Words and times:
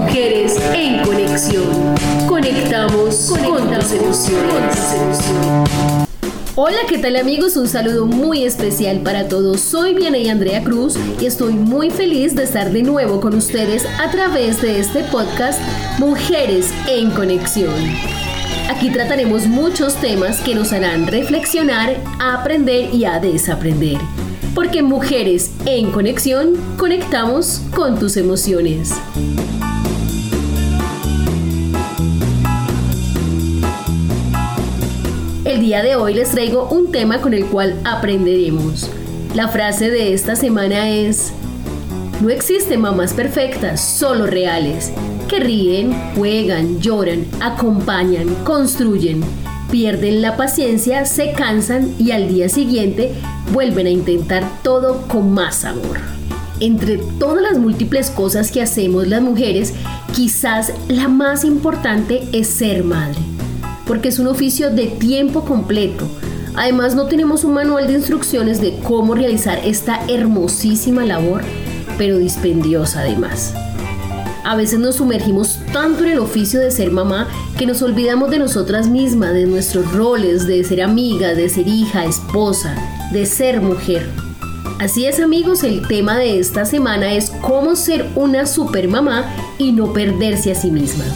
Mujeres 0.00 0.56
en 0.72 1.02
conexión. 1.02 1.94
Conectamos, 2.26 3.34
con 3.46 3.70
tus 3.70 3.92
emociones. 3.92 4.78
Hola, 6.54 6.78
¿qué 6.88 6.96
tal 6.96 7.16
amigos? 7.16 7.58
Un 7.58 7.68
saludo 7.68 8.06
muy 8.06 8.44
especial 8.44 9.00
para 9.00 9.28
todos. 9.28 9.60
Soy 9.60 9.94
y 10.00 10.28
Andrea 10.30 10.64
Cruz 10.64 10.94
y 11.20 11.26
estoy 11.26 11.52
muy 11.52 11.90
feliz 11.90 12.34
de 12.34 12.44
estar 12.44 12.72
de 12.72 12.82
nuevo 12.82 13.20
con 13.20 13.34
ustedes 13.34 13.84
a 14.00 14.10
través 14.10 14.62
de 14.62 14.80
este 14.80 15.04
podcast 15.04 15.60
Mujeres 15.98 16.72
en 16.88 17.10
Conexión. 17.10 17.74
Aquí 18.70 18.88
trataremos 18.88 19.46
muchos 19.48 19.96
temas 19.96 20.40
que 20.40 20.54
nos 20.54 20.72
harán 20.72 21.08
reflexionar, 21.08 21.94
aprender 22.18 22.94
y 22.94 23.04
a 23.04 23.20
desaprender. 23.20 23.98
Porque 24.54 24.82
mujeres 24.82 25.50
en 25.66 25.92
conexión, 25.92 26.56
conectamos 26.78 27.60
con 27.74 27.98
tus 27.98 28.16
emociones. 28.16 28.94
Día 35.70 35.84
de 35.84 35.94
hoy 35.94 36.14
les 36.14 36.32
traigo 36.32 36.68
un 36.68 36.90
tema 36.90 37.20
con 37.20 37.32
el 37.32 37.46
cual 37.46 37.76
aprenderemos. 37.84 38.90
La 39.36 39.46
frase 39.46 39.88
de 39.88 40.12
esta 40.12 40.34
semana 40.34 40.90
es, 40.90 41.32
no 42.20 42.28
existen 42.28 42.80
mamás 42.80 43.14
perfectas, 43.14 43.80
solo 43.80 44.26
reales 44.26 44.90
que 45.28 45.38
ríen, 45.38 45.94
juegan, 46.16 46.80
lloran, 46.80 47.24
acompañan, 47.40 48.34
construyen, 48.42 49.22
pierden 49.70 50.22
la 50.22 50.36
paciencia, 50.36 51.04
se 51.04 51.34
cansan 51.34 51.94
y 52.00 52.10
al 52.10 52.26
día 52.26 52.48
siguiente 52.48 53.12
vuelven 53.52 53.86
a 53.86 53.90
intentar 53.90 54.42
todo 54.64 55.06
con 55.06 55.30
más 55.30 55.64
amor. 55.64 56.00
Entre 56.58 56.98
todas 56.98 57.42
las 57.42 57.58
múltiples 57.60 58.10
cosas 58.10 58.50
que 58.50 58.60
hacemos 58.60 59.06
las 59.06 59.22
mujeres, 59.22 59.72
quizás 60.16 60.72
la 60.88 61.06
más 61.06 61.44
importante 61.44 62.28
es 62.32 62.48
ser 62.48 62.82
madre, 62.82 63.20
porque 63.90 64.10
es 64.10 64.20
un 64.20 64.28
oficio 64.28 64.70
de 64.70 64.86
tiempo 64.86 65.44
completo. 65.44 66.06
Además 66.54 66.94
no 66.94 67.06
tenemos 67.06 67.42
un 67.42 67.54
manual 67.54 67.88
de 67.88 67.94
instrucciones 67.94 68.60
de 68.60 68.78
cómo 68.84 69.16
realizar 69.16 69.58
esta 69.64 70.06
hermosísima 70.06 71.04
labor, 71.04 71.42
pero 71.98 72.16
dispendiosa 72.18 73.00
además. 73.00 73.52
A 74.44 74.54
veces 74.54 74.78
nos 74.78 74.94
sumergimos 74.94 75.58
tanto 75.72 76.04
en 76.04 76.12
el 76.12 76.18
oficio 76.20 76.60
de 76.60 76.70
ser 76.70 76.92
mamá 76.92 77.26
que 77.58 77.66
nos 77.66 77.82
olvidamos 77.82 78.30
de 78.30 78.38
nosotras 78.38 78.86
mismas, 78.88 79.34
de 79.34 79.46
nuestros 79.46 79.90
roles, 79.90 80.46
de 80.46 80.62
ser 80.62 80.82
amiga, 80.82 81.34
de 81.34 81.48
ser 81.48 81.66
hija, 81.66 82.04
esposa, 82.04 82.76
de 83.10 83.26
ser 83.26 83.60
mujer. 83.60 84.08
Así 84.78 85.06
es 85.06 85.18
amigos, 85.18 85.64
el 85.64 85.84
tema 85.88 86.16
de 86.16 86.38
esta 86.38 86.64
semana 86.64 87.12
es 87.12 87.30
cómo 87.30 87.74
ser 87.74 88.06
una 88.14 88.46
super 88.46 88.86
mamá 88.86 89.34
y 89.58 89.72
no 89.72 89.92
perderse 89.92 90.52
a 90.52 90.54
sí 90.54 90.70
misma. 90.70 91.06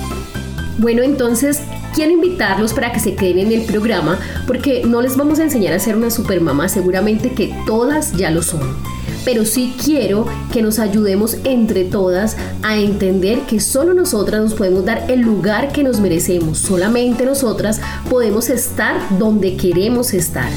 Bueno, 0.79 1.03
entonces 1.03 1.61
quiero 1.95 2.13
invitarlos 2.13 2.73
para 2.73 2.93
que 2.93 2.99
se 2.99 3.15
queden 3.15 3.39
en 3.39 3.53
el 3.53 3.63
programa 3.63 4.19
porque 4.47 4.83
no 4.85 5.01
les 5.03 5.17
vamos 5.17 5.39
a 5.39 5.45
enseñar 5.45 5.73
a 5.73 5.79
ser 5.79 5.97
una 5.97 6.11
super 6.11 6.41
mamá, 6.41 6.69
seguramente 6.69 7.33
que 7.33 7.55
todas 7.67 8.13
ya 8.13 8.31
lo 8.31 8.43
son. 8.43 8.77
Pero 9.25 9.45
sí 9.45 9.75
quiero 9.83 10.27
que 10.53 10.63
nos 10.63 10.79
ayudemos 10.79 11.39
entre 11.45 11.85
todas 11.85 12.37
a 12.63 12.77
entender 12.77 13.41
que 13.43 13.61
solo 13.61 13.95
nosotras 13.95 14.43
nos 14.43 14.55
podemos 14.55 14.85
dar 14.85 15.11
el 15.11 15.21
lugar 15.21 15.73
que 15.73 15.85
nos 15.85 16.01
merecemos, 16.01 16.59
solamente 16.59 17.25
nosotras 17.25 17.81
podemos 18.11 18.51
estar 18.51 18.97
donde 19.19 19.57
queremos 19.57 20.13
estar. 20.13 20.51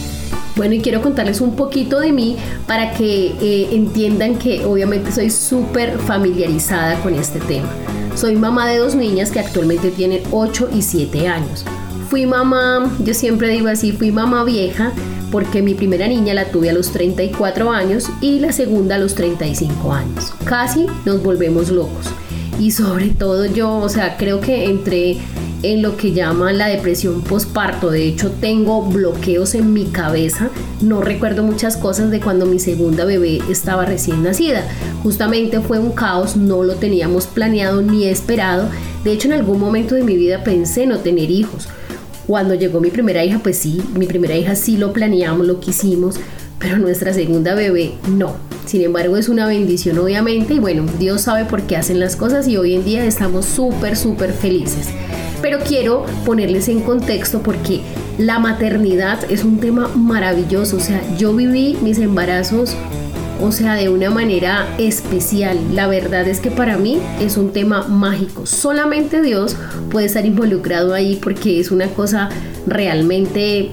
Bueno, 0.57 0.73
y 0.73 0.81
quiero 0.81 1.03
contarles 1.03 1.39
un 1.39 1.55
poquito 1.55 1.99
de 1.99 2.11
mí 2.11 2.35
para 2.65 2.91
que 2.91 3.27
eh, 3.39 3.69
entiendan 3.73 4.39
que 4.39 4.65
obviamente 4.65 5.11
soy 5.11 5.29
súper 5.29 5.99
familiarizada 5.99 6.99
con 7.01 7.13
este 7.13 7.39
tema. 7.39 7.69
Soy 8.15 8.35
mamá 8.35 8.67
de 8.67 8.79
dos 8.79 8.95
niñas 8.95 9.29
que 9.29 9.39
actualmente 9.39 9.91
tienen 9.91 10.23
8 10.31 10.69
y 10.73 10.81
7 10.81 11.27
años. 11.27 11.63
Fui 12.09 12.25
mamá, 12.25 12.91
yo 13.03 13.13
siempre 13.13 13.49
digo 13.49 13.67
así, 13.67 13.91
fui 13.91 14.11
mamá 14.11 14.43
vieja 14.43 14.93
porque 15.31 15.61
mi 15.61 15.75
primera 15.75 16.07
niña 16.07 16.33
la 16.33 16.45
tuve 16.45 16.71
a 16.71 16.73
los 16.73 16.91
34 16.91 17.71
años 17.71 18.09
y 18.19 18.39
la 18.39 18.51
segunda 18.51 18.95
a 18.95 18.97
los 18.97 19.13
35 19.13 19.93
años. 19.93 20.33
Casi 20.45 20.87
nos 21.05 21.21
volvemos 21.21 21.69
locos. 21.69 22.07
Y 22.59 22.71
sobre 22.71 23.09
todo 23.09 23.45
yo, 23.45 23.77
o 23.77 23.89
sea, 23.89 24.17
creo 24.17 24.41
que 24.41 24.65
entré 24.65 25.17
en 25.73 25.81
lo 25.81 25.97
que 25.97 26.13
llaman 26.13 26.57
la 26.57 26.67
depresión 26.67 27.21
postparto. 27.21 27.91
De 27.91 28.07
hecho, 28.07 28.31
tengo 28.31 28.81
bloqueos 28.81 29.53
en 29.55 29.73
mi 29.73 29.85
cabeza. 29.85 30.49
No 30.81 31.01
recuerdo 31.01 31.43
muchas 31.43 31.75
cosas 31.75 32.09
de 32.09 32.19
cuando 32.19 32.45
mi 32.45 32.59
segunda 32.59 33.03
bebé 33.05 33.41
estaba 33.49 33.85
recién 33.85 34.23
nacida. 34.23 34.63
Justamente 35.03 35.59
fue 35.59 35.79
un 35.79 35.91
caos, 35.91 36.37
no 36.37 36.63
lo 36.63 36.75
teníamos 36.75 37.27
planeado 37.27 37.81
ni 37.81 38.05
esperado. 38.05 38.69
De 39.03 39.11
hecho, 39.11 39.27
en 39.27 39.33
algún 39.33 39.59
momento 39.59 39.95
de 39.95 40.03
mi 40.03 40.15
vida 40.15 40.43
pensé 40.43 40.85
no 40.85 40.99
tener 40.99 41.29
hijos. 41.31 41.67
Cuando 42.27 42.55
llegó 42.55 42.79
mi 42.79 42.89
primera 42.89 43.23
hija, 43.23 43.39
pues 43.39 43.57
sí, 43.57 43.81
mi 43.93 44.05
primera 44.05 44.35
hija 44.35 44.55
sí 44.55 44.77
lo 44.77 44.93
planeamos, 44.93 45.47
lo 45.47 45.59
quisimos, 45.59 46.15
pero 46.59 46.77
nuestra 46.77 47.13
segunda 47.13 47.55
bebé 47.55 47.93
no. 48.09 48.35
Sin 48.65 48.81
embargo, 48.81 49.15
es 49.15 49.29
una 49.29 49.47
bendición 49.47 49.97
obviamente 49.97 50.55
y 50.55 50.59
bueno, 50.59 50.85
Dios 50.99 51.21
sabe 51.21 51.45
por 51.45 51.61
qué 51.63 51.77
hacen 51.77 52.01
las 52.01 52.17
cosas 52.17 52.47
y 52.49 52.57
hoy 52.57 52.75
en 52.75 52.83
día 52.83 53.05
estamos 53.05 53.45
súper, 53.45 53.95
súper 53.95 54.33
felices. 54.33 54.89
Pero 55.41 55.59
quiero 55.59 56.05
ponerles 56.25 56.67
en 56.67 56.81
contexto 56.81 57.41
porque 57.41 57.81
la 58.17 58.39
maternidad 58.39 59.19
es 59.29 59.43
un 59.43 59.59
tema 59.59 59.87
maravilloso. 59.89 60.77
O 60.77 60.79
sea, 60.79 61.01
yo 61.17 61.33
viví 61.33 61.77
mis 61.81 61.99
embarazos 61.99 62.75
o 63.41 63.51
sea, 63.51 63.75
de 63.75 63.89
una 63.89 64.09
manera 64.09 64.67
especial. 64.77 65.59
La 65.73 65.87
verdad 65.87 66.27
es 66.27 66.39
que 66.39 66.51
para 66.51 66.77
mí 66.77 66.99
es 67.19 67.37
un 67.37 67.51
tema 67.51 67.87
mágico. 67.87 68.45
Solamente 68.45 69.21
Dios 69.21 69.55
puede 69.91 70.07
estar 70.07 70.25
involucrado 70.25 70.93
ahí 70.93 71.19
porque 71.21 71.59
es 71.59 71.71
una 71.71 71.87
cosa 71.87 72.29
realmente 72.65 73.69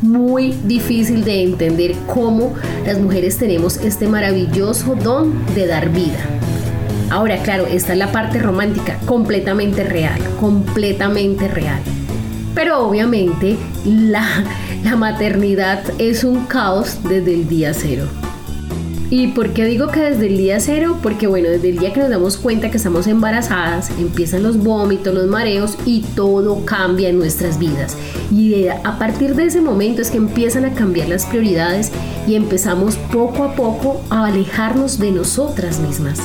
muy 0.00 0.52
difícil 0.64 1.24
de 1.24 1.42
entender 1.42 1.94
cómo 2.06 2.54
las 2.86 2.98
mujeres 2.98 3.36
tenemos 3.36 3.78
este 3.78 4.06
maravilloso 4.06 4.94
don 4.94 5.32
de 5.54 5.66
dar 5.66 5.90
vida. 5.90 6.27
Ahora, 7.10 7.42
claro, 7.42 7.66
esta 7.66 7.92
es 7.92 7.98
la 7.98 8.12
parte 8.12 8.38
romántica, 8.38 8.98
completamente 9.06 9.82
real, 9.82 10.20
completamente 10.38 11.48
real. 11.48 11.80
Pero 12.54 12.86
obviamente 12.86 13.56
la, 13.84 14.44
maternidad 14.96 15.82
es 15.98 16.24
un 16.24 16.44
caos 16.46 16.98
desde 17.08 17.34
el 17.34 17.48
día 17.48 17.72
cero. 17.72 18.04
¿Y 19.10 19.28
por 19.28 19.54
qué 19.54 19.64
digo 19.64 19.88
que 19.88 20.00
desde 20.00 20.26
el 20.26 20.36
día 20.36 20.60
cero? 20.60 20.98
Porque 21.02 21.26
bueno, 21.26 21.48
desde 21.48 21.70
el 21.70 21.78
día 21.78 21.94
que 21.94 22.00
nos 22.00 22.10
damos 22.10 22.36
cuenta 22.36 22.70
que 22.70 22.76
estamos 22.76 23.06
embarazadas, 23.06 23.90
empiezan 23.98 24.42
los 24.42 24.58
vómitos, 24.58 25.14
los 25.14 25.26
mareos 25.28 25.78
y 25.86 26.02
todo 26.14 26.66
cambia 26.66 27.08
en 27.08 27.18
nuestras 27.18 27.58
vidas. 27.58 27.96
Y 28.30 28.66
a 28.68 28.98
partir 28.98 29.34
de 29.34 29.44
ese 29.44 29.62
momento 29.62 30.02
es 30.02 30.10
que 30.10 30.18
empiezan 30.18 30.66
a 30.66 30.74
cambiar 30.74 31.08
las 31.08 31.24
prioridades 31.24 31.90
y 32.26 32.34
empezamos 32.34 32.96
poco 33.10 33.44
a 33.44 33.54
poco 33.54 34.02
a 34.10 34.26
alejarnos 34.26 34.98
de 34.98 35.12
nosotras 35.12 35.78
mismas. 35.78 36.20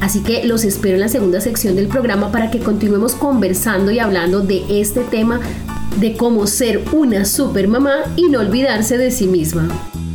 Así 0.00 0.20
que 0.20 0.44
los 0.44 0.64
espero 0.64 0.94
en 0.94 1.00
la 1.00 1.08
segunda 1.08 1.40
sección 1.40 1.76
del 1.76 1.88
programa 1.88 2.32
para 2.32 2.50
que 2.50 2.58
continuemos 2.58 3.14
conversando 3.14 3.90
y 3.90 3.98
hablando 3.98 4.40
de 4.40 4.64
este 4.80 5.00
tema 5.00 5.40
de 5.98 6.16
cómo 6.16 6.46
ser 6.46 6.82
una 6.92 7.24
super 7.24 7.68
mamá 7.68 8.04
y 8.16 8.28
no 8.28 8.40
olvidarse 8.40 8.96
de 8.96 9.10
sí 9.10 9.26
misma. 9.26 9.68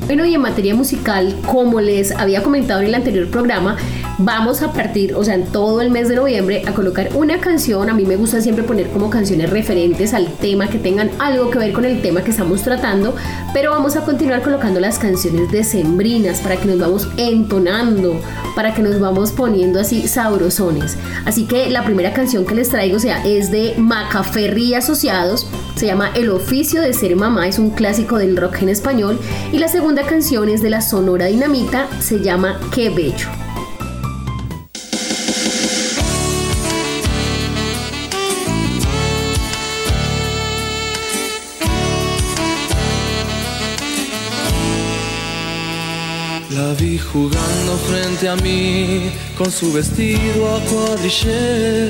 Bueno, 0.05 0.25
y 0.25 0.33
en 0.35 0.41
materia 0.41 0.75
musical, 0.75 1.35
como 1.47 1.81
les 1.81 2.11
había 2.11 2.43
comentado 2.43 2.81
en 2.81 2.87
el 2.87 2.95
anterior 2.95 3.27
programa, 3.29 3.77
vamos 4.17 4.61
a 4.61 4.71
partir, 4.71 5.15
o 5.15 5.23
sea, 5.23 5.35
en 5.35 5.45
todo 5.45 5.81
el 5.81 5.91
mes 5.91 6.09
de 6.09 6.15
noviembre, 6.15 6.63
a 6.65 6.73
colocar 6.73 7.09
una 7.15 7.39
canción. 7.39 7.89
A 7.89 7.93
mí 7.93 8.05
me 8.05 8.15
gusta 8.15 8.41
siempre 8.41 8.63
poner 8.63 8.89
como 8.89 9.09
canciones 9.09 9.49
referentes 9.49 10.13
al 10.13 10.27
tema, 10.33 10.67
que 10.67 10.77
tengan 10.77 11.11
algo 11.19 11.49
que 11.49 11.59
ver 11.59 11.73
con 11.73 11.85
el 11.85 12.01
tema 12.01 12.23
que 12.23 12.31
estamos 12.31 12.61
tratando, 12.61 13.15
pero 13.53 13.71
vamos 13.71 13.95
a 13.95 14.01
continuar 14.01 14.41
colocando 14.41 14.79
las 14.79 14.99
canciones 14.99 15.51
decembrinas 15.51 16.39
para 16.39 16.57
que 16.57 16.65
nos 16.65 16.79
vamos 16.79 17.07
entonando, 17.17 18.19
para 18.55 18.73
que 18.73 18.81
nos 18.81 18.99
vamos 18.99 19.31
poniendo 19.31 19.79
así 19.79 20.07
sabrosones. 20.07 20.97
Así 21.25 21.45
que 21.45 21.69
la 21.69 21.83
primera 21.83 22.13
canción 22.13 22.45
que 22.45 22.55
les 22.55 22.69
traigo, 22.69 22.97
o 22.97 22.99
sea, 22.99 23.25
es 23.25 23.51
de 23.51 23.75
Macaferri 23.77 24.73
Asociados 24.75 25.47
se 25.75 25.87
llama 25.87 26.11
El 26.15 26.29
oficio 26.29 26.81
de 26.81 26.93
ser 26.93 27.15
mamá, 27.15 27.47
es 27.47 27.59
un 27.59 27.71
clásico 27.71 28.17
del 28.17 28.37
rock 28.37 28.61
en 28.61 28.69
español. 28.69 29.19
Y 29.51 29.59
la 29.59 29.67
segunda 29.67 30.03
canción 30.03 30.47
es 30.47 30.61
de 30.61 30.69
la 30.69 30.81
Sonora 30.81 31.25
Dinamita, 31.25 31.87
se 31.99 32.19
llama 32.19 32.59
Qué 32.73 32.89
Bello. 32.89 33.44
Frente 48.15 48.29
a 48.29 48.35
mí 48.35 49.11
con 49.37 49.51
su 49.51 49.73
vestido 49.73 50.55
a 50.55 50.59
cuadrillé 50.61 51.89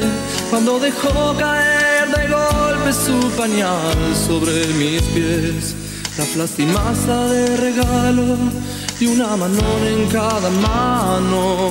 cuando 0.50 0.80
dejó 0.80 1.36
caer 1.38 2.08
de 2.10 2.28
golpe 2.28 2.94
su 2.94 3.30
pañal 3.38 3.96
sobre 4.28 4.66
mis 4.74 5.02
pies. 5.14 5.76
La 6.18 6.26
plastimaza 6.26 7.28
de 7.28 7.58
regalo 7.58 8.38
y 9.00 9.08
una 9.08 9.36
mano 9.36 9.62
en 9.86 10.08
cada 10.08 10.50
mano. 10.50 11.70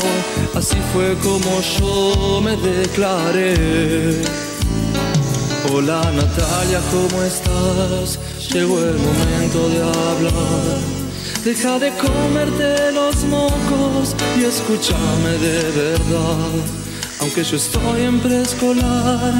Así 0.55 0.77
fue 0.93 1.17
como 1.23 1.61
yo 1.79 2.41
me 2.41 2.56
declaré. 2.56 4.23
Hola 5.73 6.03
Natalia, 6.15 6.81
¿cómo 6.93 7.23
estás? 7.23 8.19
Llegó 8.53 8.79
el 8.79 8.99
momento 8.99 9.69
de 9.71 9.83
hablar. 9.83 11.04
Deja 11.44 11.79
de 11.79 11.91
comerte 11.99 12.91
los 12.93 13.23
mocos 13.25 14.17
y 14.41 14.44
escúchame 14.44 15.32
de 15.38 15.70
verdad. 15.73 16.49
Aunque 17.20 17.44
yo 17.44 17.58
estoy 17.58 18.00
en 18.00 18.19
preescolar 18.19 19.35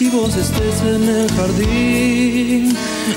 y 0.00 0.08
vos 0.08 0.34
estés 0.36 0.80
en 0.80 1.06
el 1.06 1.30
jardín, 1.32 2.74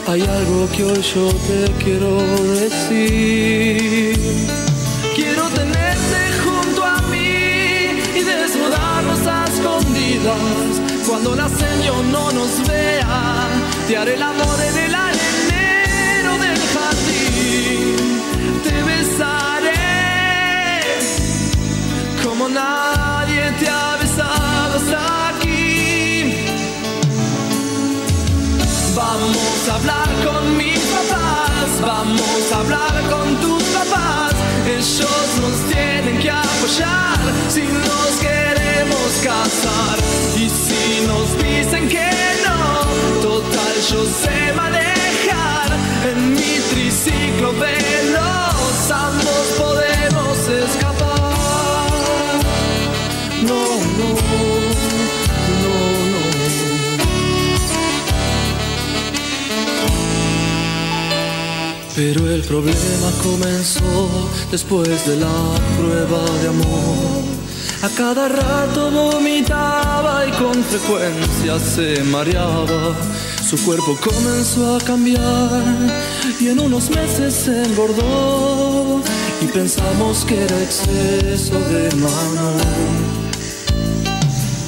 hay 0.07 0.21
algo 0.23 0.69
que 0.75 0.83
hoy 0.83 1.01
yo 1.01 1.29
te 1.47 1.71
quiero 1.81 2.17
decir. 2.59 4.17
Quiero 5.15 5.47
tenerte 5.47 6.19
junto 6.43 6.83
a 6.83 7.01
mí 7.03 8.01
y 8.13 8.23
desnudarnos 8.23 9.25
a 9.25 9.45
escondidas 9.45 10.81
cuando 11.07 11.33
la 11.33 11.47
Señor 11.47 12.03
no 12.11 12.29
nos 12.33 12.67
vea, 12.67 13.47
te 13.87 13.95
haré 13.95 14.15
el 14.15 14.21
amor 14.21 14.59
en 14.69 14.77
el 14.79 14.95
arenero 14.95 16.37
del 16.39 16.59
jardín. 16.73 17.96
Te 18.67 18.83
besaré 18.83 19.71
como 22.21 22.49
nadie 22.49 23.43
te 23.59 23.69
ha 23.69 23.95
besado 23.95 24.75
hasta 24.75 25.29
aquí. 25.29 26.33
Vamos 28.93 29.69
a 29.69 29.75
hablar 29.75 30.09
con 30.25 30.57
mis 30.57 30.79
papás, 30.79 31.69
vamos 31.81 32.51
a 32.51 32.57
hablar 32.59 32.95
con 33.09 33.27
tus 33.37 33.63
papás. 33.63 34.33
Ellos 34.67 35.27
nos 35.43 35.57
tienen 35.73 36.19
que 36.19 36.29
apoyar 36.29 37.19
si 37.47 37.61
nos 37.61 38.11
queremos 38.19 39.11
casar. 39.23 39.97
Y 40.35 40.49
si 40.49 41.07
nos 41.07 41.27
dicen 41.41 41.87
que 41.87 42.09
no, 42.45 43.21
total 43.21 43.75
yo 43.91 44.03
sé 44.05 44.53
manejar 44.53 45.69
en 46.09 46.33
mi 46.33 46.59
triciclo 46.69 47.53
veloz. 47.53 47.96
Pero 61.97 62.29
el 62.29 62.43
problema 62.43 63.09
comenzó 63.23 64.29
después 64.51 65.03
de 65.07 65.15
la 65.15 65.55
prueba 65.79 66.23
de 66.43 66.47
amor. 66.49 67.23
A 67.81 67.89
cada 67.89 68.29
rato 68.29 68.91
vomitaba 68.91 70.23
y 70.27 70.31
con 70.33 70.63
frecuencia 70.63 71.57
se 71.57 72.03
mareaba. 72.03 72.95
Su 73.43 73.57
cuerpo 73.65 73.97
comenzó 73.99 74.75
a 74.75 74.79
cambiar 74.79 75.63
y 76.39 76.49
en 76.49 76.59
unos 76.59 76.91
meses 76.91 77.33
se 77.33 77.63
engordó. 77.63 79.01
Y 79.41 79.47
pensamos 79.47 80.23
que 80.23 80.43
era 80.43 80.61
exceso 80.61 81.59
de 81.61 81.95
mano. 81.95 83.06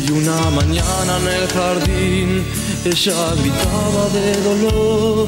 Y 0.10 0.12
una 0.12 0.50
mañana 0.50 1.18
en 1.22 1.28
el 1.28 1.48
jardín 1.50 2.44
ella 2.84 3.36
gritaba 3.36 4.10
de 4.12 4.42
dolor. 4.42 5.28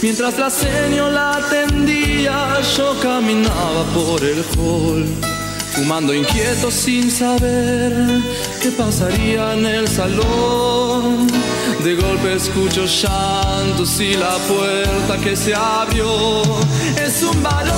Mientras 0.00 0.38
la 0.38 0.48
señora 0.48 1.10
la 1.10 1.36
atendía, 1.36 2.58
yo 2.74 2.98
caminaba 3.02 3.84
por 3.92 4.24
el 4.24 4.42
hall. 4.56 5.06
Fumando 5.72 6.14
inquieto 6.14 6.70
sin 6.70 7.10
saber 7.10 8.22
qué 8.62 8.70
pasaría 8.70 9.52
en 9.52 9.66
el 9.66 9.88
salón. 9.88 11.26
De 11.82 11.94
golpe 11.94 12.34
escucho 12.34 12.86
llantos 12.86 14.00
y 14.00 14.14
la 14.14 14.36
puerta 14.48 15.18
que 15.22 15.36
se 15.36 15.54
abrió 15.54 16.42
es 16.96 17.22
un 17.22 17.42
balón. 17.42 17.74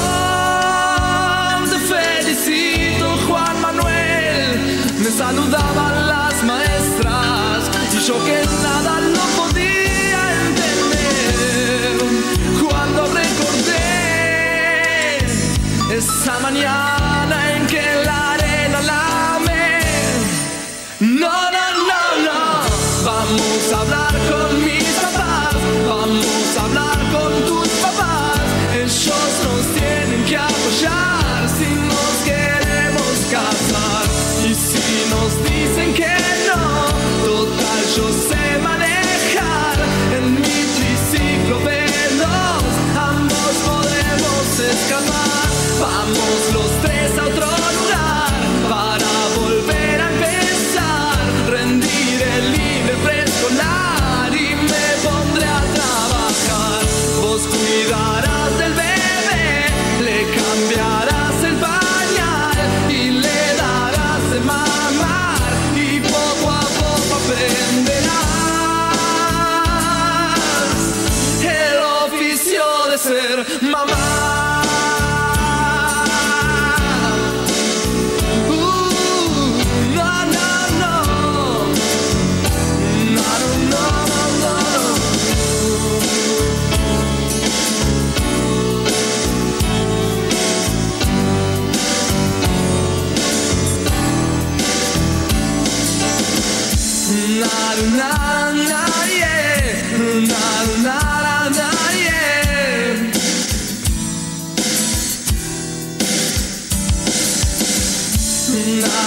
Te 1.70 1.78
felicito, 1.93 3.16
Juan 3.26 3.60
Manuel. 3.60 4.87
Me 5.02 5.10
saludaban 5.10 5.86
las 5.86 5.86
yo 8.06 8.14
que 8.25 8.41
nada 8.62 8.95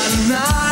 tonight. 0.09 0.68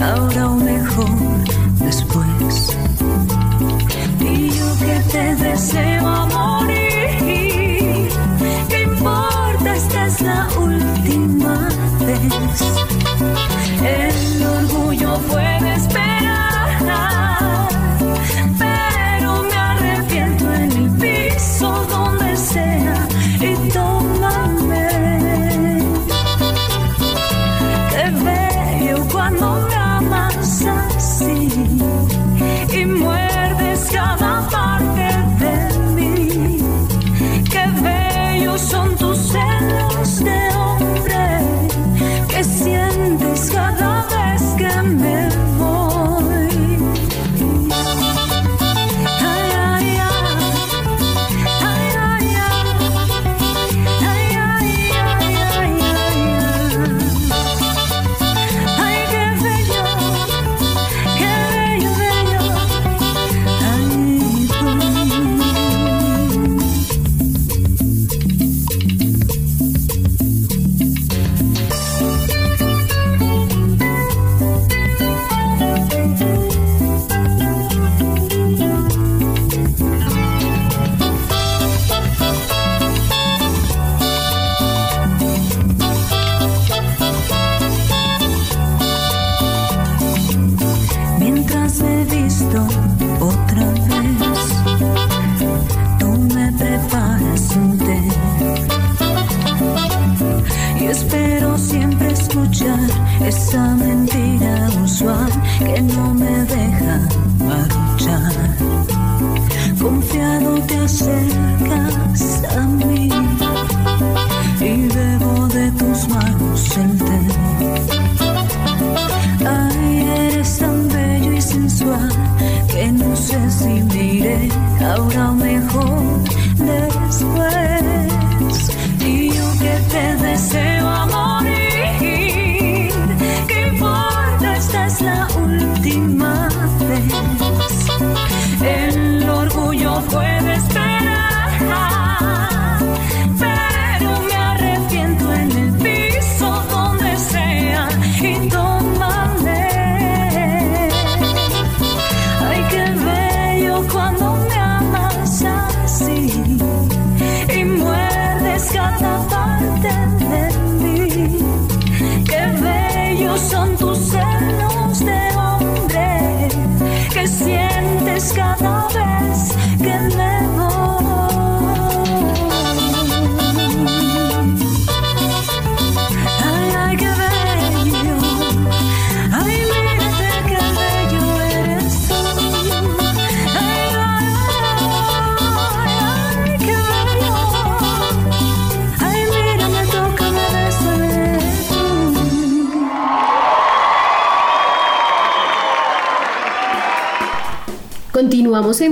Ahora 0.00 0.50
o 0.50 0.56
mejor 0.56 1.10
después. 1.80 2.76
Y 4.20 4.50
yo 4.50 4.78
que 4.78 5.00
te 5.12 5.34
deseo 5.36 5.95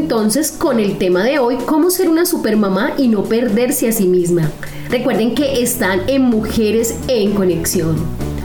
entonces 0.05 0.53
con 0.53 0.81
el 0.81 0.99
tema 0.99 1.25
de 1.25 1.39
hoy, 1.39 1.57
cómo 1.65 1.89
ser 1.89 2.11
una 2.11 2.27
supermamá 2.27 2.93
y 2.99 3.09
no 3.09 3.25
perderse 3.25 3.89
a 3.89 3.93
sí 3.93 4.07
misma. 4.07 4.51
Recuerden 4.91 5.35
que 5.35 5.63
están 5.63 6.03
en 6.09 6.21
Mujeres 6.25 6.97
en 7.09 7.33
Conexión, 7.33 7.97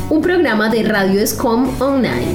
un 0.10 0.22
programa 0.22 0.70
de 0.70 0.84
Radio 0.84 1.20
Escom 1.20 1.70
Online. 1.82 2.34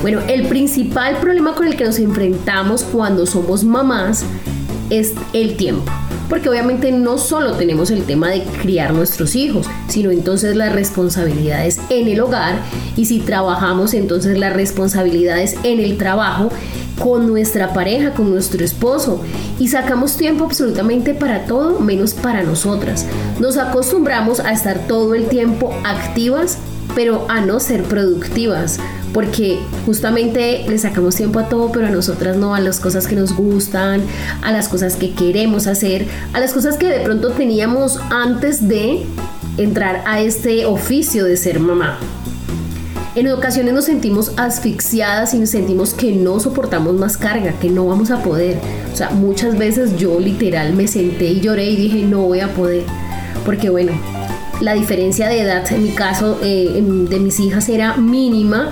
Bueno, 0.00 0.20
el 0.26 0.48
principal 0.48 1.18
problema 1.18 1.54
con 1.54 1.68
el 1.68 1.76
que 1.76 1.84
nos 1.84 2.00
enfrentamos 2.00 2.82
cuando 2.82 3.24
somos 3.24 3.62
mamás 3.62 4.24
es 4.90 5.14
el 5.32 5.56
tiempo. 5.56 5.84
Porque 6.28 6.48
obviamente 6.48 6.90
no 6.90 7.18
solo 7.18 7.52
tenemos 7.52 7.92
el 7.92 8.02
tema 8.02 8.30
de 8.30 8.42
criar 8.62 8.92
nuestros 8.94 9.36
hijos, 9.36 9.66
sino 9.86 10.10
entonces 10.10 10.56
las 10.56 10.72
responsabilidades 10.72 11.78
en 11.88 12.08
el 12.08 12.20
hogar 12.20 12.58
y 12.96 13.04
si 13.04 13.20
trabajamos 13.20 13.94
entonces 13.94 14.38
las 14.38 14.54
responsabilidades 14.54 15.56
en 15.62 15.78
el 15.78 15.98
trabajo 15.98 16.50
con 16.98 17.26
nuestra 17.26 17.72
pareja, 17.72 18.12
con 18.12 18.30
nuestro 18.30 18.64
esposo 18.64 19.22
y 19.58 19.68
sacamos 19.68 20.16
tiempo 20.16 20.44
absolutamente 20.44 21.14
para 21.14 21.46
todo 21.46 21.80
menos 21.80 22.14
para 22.14 22.42
nosotras. 22.42 23.06
Nos 23.40 23.56
acostumbramos 23.56 24.40
a 24.40 24.52
estar 24.52 24.86
todo 24.86 25.14
el 25.14 25.28
tiempo 25.28 25.74
activas 25.84 26.58
pero 26.94 27.26
a 27.28 27.40
no 27.40 27.60
ser 27.60 27.84
productivas 27.84 28.78
porque 29.12 29.58
justamente 29.86 30.64
le 30.68 30.78
sacamos 30.78 31.16
tiempo 31.16 31.38
a 31.38 31.48
todo, 31.48 31.70
pero 31.70 31.86
a 31.86 31.90
nosotras 31.90 32.36
no, 32.36 32.54
a 32.54 32.60
las 32.60 32.80
cosas 32.80 33.06
que 33.06 33.14
nos 33.14 33.34
gustan, 33.34 34.02
a 34.42 34.52
las 34.52 34.68
cosas 34.68 34.96
que 34.96 35.12
queremos 35.12 35.66
hacer, 35.66 36.06
a 36.32 36.40
las 36.40 36.52
cosas 36.52 36.76
que 36.76 36.88
de 36.88 37.00
pronto 37.00 37.30
teníamos 37.30 37.98
antes 38.10 38.68
de 38.68 39.04
entrar 39.58 40.02
a 40.06 40.20
este 40.20 40.64
oficio 40.64 41.24
de 41.24 41.36
ser 41.36 41.60
mamá. 41.60 41.98
En 43.14 43.28
ocasiones 43.28 43.74
nos 43.74 43.84
sentimos 43.84 44.32
asfixiadas 44.38 45.34
y 45.34 45.38
nos 45.38 45.50
sentimos 45.50 45.92
que 45.92 46.12
no 46.12 46.40
soportamos 46.40 46.94
más 46.94 47.18
carga, 47.18 47.52
que 47.60 47.68
no 47.68 47.86
vamos 47.86 48.10
a 48.10 48.22
poder. 48.22 48.56
O 48.90 48.96
sea, 48.96 49.10
muchas 49.10 49.58
veces 49.58 49.98
yo 49.98 50.18
literal 50.18 50.72
me 50.72 50.88
senté 50.88 51.26
y 51.26 51.40
lloré 51.40 51.66
y 51.66 51.76
dije, 51.76 52.02
no 52.04 52.22
voy 52.22 52.40
a 52.40 52.54
poder. 52.54 52.84
Porque 53.44 53.68
bueno, 53.68 53.92
la 54.62 54.72
diferencia 54.72 55.28
de 55.28 55.42
edad 55.42 55.70
en 55.70 55.82
mi 55.82 55.90
caso 55.90 56.38
eh, 56.42 56.82
de 57.10 57.20
mis 57.20 57.38
hijas 57.38 57.68
era 57.68 57.98
mínima, 57.98 58.70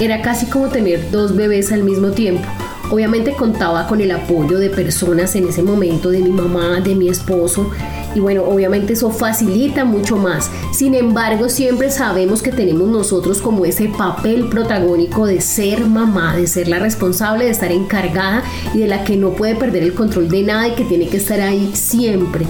era 0.00 0.20
casi 0.20 0.46
como 0.46 0.66
tener 0.66 1.12
dos 1.12 1.36
bebés 1.36 1.70
al 1.70 1.84
mismo 1.84 2.10
tiempo. 2.10 2.48
Obviamente 2.90 3.32
contaba 3.32 3.86
con 3.86 4.00
el 4.00 4.10
apoyo 4.12 4.58
de 4.58 4.70
personas 4.70 5.34
en 5.34 5.48
ese 5.48 5.62
momento, 5.62 6.10
de 6.10 6.20
mi 6.20 6.30
mamá, 6.30 6.80
de 6.80 6.94
mi 6.94 7.08
esposo, 7.08 7.70
y 8.14 8.20
bueno, 8.20 8.44
obviamente 8.44 8.94
eso 8.94 9.10
facilita 9.10 9.84
mucho 9.84 10.16
más. 10.16 10.50
Sin 10.72 10.94
embargo, 10.94 11.50
siempre 11.50 11.90
sabemos 11.90 12.42
que 12.42 12.50
tenemos 12.50 12.88
nosotros 12.88 13.42
como 13.42 13.66
ese 13.66 13.88
papel 13.88 14.48
protagónico 14.48 15.26
de 15.26 15.42
ser 15.42 15.84
mamá, 15.84 16.34
de 16.34 16.46
ser 16.46 16.68
la 16.68 16.78
responsable, 16.78 17.44
de 17.44 17.50
estar 17.50 17.70
encargada 17.72 18.42
y 18.72 18.78
de 18.78 18.86
la 18.86 19.04
que 19.04 19.16
no 19.16 19.32
puede 19.32 19.54
perder 19.54 19.82
el 19.82 19.92
control 19.92 20.30
de 20.30 20.44
nada 20.44 20.68
y 20.68 20.74
que 20.74 20.84
tiene 20.84 21.08
que 21.08 21.18
estar 21.18 21.40
ahí 21.40 21.72
siempre. 21.74 22.46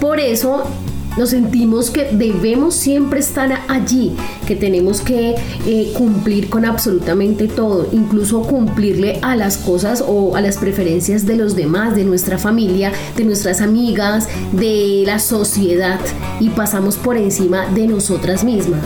Por 0.00 0.20
eso 0.20 0.64
nos 1.18 1.30
sentimos 1.30 1.90
que 1.90 2.04
debemos 2.12 2.74
siempre 2.74 3.18
estar 3.18 3.50
allí, 3.66 4.14
que 4.46 4.54
tenemos 4.54 5.00
que 5.00 5.34
eh, 5.66 5.92
cumplir 5.96 6.48
con 6.48 6.64
absolutamente 6.64 7.48
todo, 7.48 7.88
incluso 7.90 8.42
cumplirle 8.42 9.18
a 9.22 9.34
las 9.34 9.58
cosas 9.58 10.02
o 10.06 10.36
a 10.36 10.40
las 10.40 10.58
preferencias 10.58 11.26
de 11.26 11.36
los 11.36 11.56
demás, 11.56 11.96
de 11.96 12.04
nuestra 12.04 12.38
familia, 12.38 12.92
de 13.16 13.24
nuestras 13.24 13.60
amigas, 13.60 14.28
de 14.52 15.02
la 15.06 15.18
sociedad 15.18 15.98
y 16.38 16.50
pasamos 16.50 16.96
por 16.96 17.16
encima 17.16 17.66
de 17.66 17.88
nosotras 17.88 18.44
mismas. 18.44 18.82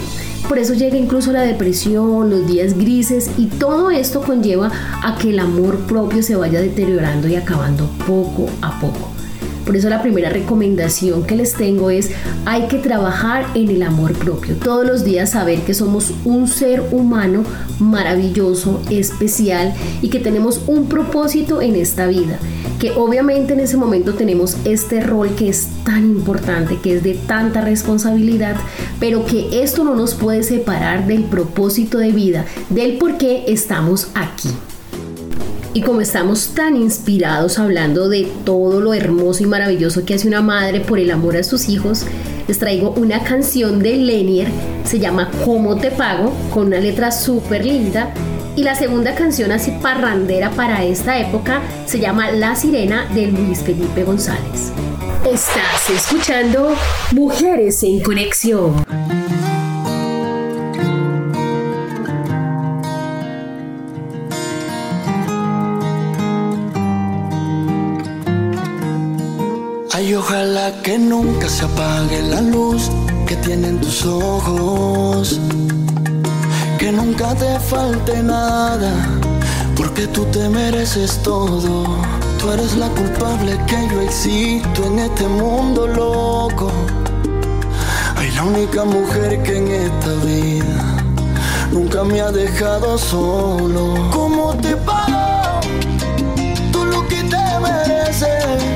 Por 0.48 0.58
eso 0.58 0.72
llega 0.72 0.96
incluso 0.96 1.32
la 1.32 1.42
depresión, 1.42 2.30
los 2.30 2.46
días 2.46 2.76
grises 2.78 3.30
y 3.36 3.46
todo 3.46 3.90
esto 3.90 4.22
conlleva 4.22 4.70
a 5.02 5.18
que 5.18 5.30
el 5.30 5.38
amor 5.38 5.80
propio 5.80 6.22
se 6.22 6.34
vaya 6.34 6.60
deteriorando 6.60 7.28
y 7.28 7.36
acabando 7.36 7.88
poco 8.06 8.48
a 8.62 8.80
poco. 8.80 9.11
Por 9.64 9.76
eso 9.76 9.88
la 9.88 10.02
primera 10.02 10.28
recomendación 10.28 11.24
que 11.24 11.36
les 11.36 11.54
tengo 11.54 11.90
es 11.90 12.10
hay 12.44 12.66
que 12.68 12.78
trabajar 12.78 13.46
en 13.54 13.70
el 13.70 13.82
amor 13.82 14.12
propio. 14.14 14.56
Todos 14.56 14.86
los 14.86 15.04
días 15.04 15.30
saber 15.30 15.60
que 15.60 15.74
somos 15.74 16.12
un 16.24 16.48
ser 16.48 16.82
humano 16.90 17.44
maravilloso, 17.78 18.80
especial 18.90 19.74
y 20.00 20.08
que 20.08 20.18
tenemos 20.18 20.62
un 20.66 20.86
propósito 20.86 21.62
en 21.62 21.76
esta 21.76 22.06
vida. 22.06 22.38
Que 22.78 22.90
obviamente 22.90 23.52
en 23.52 23.60
ese 23.60 23.76
momento 23.76 24.14
tenemos 24.14 24.56
este 24.64 25.00
rol 25.00 25.34
que 25.36 25.48
es 25.48 25.68
tan 25.84 26.04
importante, 26.04 26.78
que 26.82 26.96
es 26.96 27.04
de 27.04 27.14
tanta 27.14 27.60
responsabilidad, 27.60 28.56
pero 28.98 29.24
que 29.24 29.62
esto 29.62 29.84
no 29.84 29.94
nos 29.94 30.14
puede 30.14 30.42
separar 30.42 31.06
del 31.06 31.24
propósito 31.24 31.98
de 31.98 32.10
vida, 32.10 32.44
del 32.70 32.98
por 32.98 33.18
qué 33.18 33.44
estamos 33.46 34.08
aquí. 34.14 34.50
Y 35.74 35.80
como 35.80 36.02
estamos 36.02 36.48
tan 36.48 36.76
inspirados 36.76 37.58
hablando 37.58 38.10
de 38.10 38.30
todo 38.44 38.80
lo 38.80 38.92
hermoso 38.92 39.42
y 39.42 39.46
maravilloso 39.46 40.04
que 40.04 40.14
hace 40.14 40.28
una 40.28 40.42
madre 40.42 40.80
por 40.80 40.98
el 40.98 41.10
amor 41.10 41.36
a 41.36 41.42
sus 41.42 41.70
hijos, 41.70 42.04
les 42.46 42.58
traigo 42.58 42.90
una 42.90 43.24
canción 43.24 43.78
de 43.78 43.96
Lenier, 43.96 44.48
se 44.84 44.98
llama 44.98 45.30
¿Cómo 45.46 45.76
te 45.76 45.90
pago? 45.90 46.32
con 46.52 46.66
una 46.66 46.78
letra 46.78 47.10
súper 47.10 47.64
linda. 47.64 48.12
Y 48.54 48.64
la 48.64 48.74
segunda 48.74 49.14
canción 49.14 49.50
así 49.50 49.72
parrandera 49.80 50.50
para 50.50 50.84
esta 50.84 51.18
época 51.18 51.62
se 51.86 52.00
llama 52.00 52.30
La 52.32 52.54
Sirena 52.54 53.06
de 53.14 53.28
Luis 53.28 53.60
Felipe 53.60 54.04
González. 54.04 54.72
Estás 55.24 55.88
escuchando 55.88 56.74
Mujeres 57.12 57.82
en 57.82 58.02
Conexión. 58.02 59.21
Que 70.82 70.98
nunca 70.98 71.48
se 71.48 71.64
apague 71.64 72.22
la 72.22 72.40
luz 72.40 72.90
que 73.26 73.36
tienen 73.36 73.80
tus 73.80 74.04
ojos. 74.04 75.40
Que 76.78 76.90
nunca 76.90 77.34
te 77.34 77.58
falte 77.60 78.22
nada, 78.22 78.92
porque 79.76 80.06
tú 80.06 80.24
te 80.26 80.48
mereces 80.48 81.18
todo. 81.22 81.84
Tú 82.38 82.50
eres 82.50 82.76
la 82.76 82.88
culpable 82.88 83.58
que 83.66 83.88
yo 83.90 84.00
existo 84.00 84.84
en 84.86 84.98
este 84.98 85.26
mundo 85.28 85.86
loco. 85.86 86.70
Hay 88.16 88.30
la 88.32 88.44
única 88.44 88.84
mujer 88.84 89.42
que 89.42 89.58
en 89.58 89.68
esta 89.68 90.12
vida 90.24 91.02
nunca 91.72 92.02
me 92.04 92.20
ha 92.20 92.32
dejado 92.32 92.98
solo. 92.98 93.94
¿Cómo 94.12 94.54
te 94.56 94.76
pago? 94.76 95.60
Tú 96.72 96.84
lo 96.84 97.06
que 97.06 97.22
te 97.22 97.44
mereces 97.60 98.71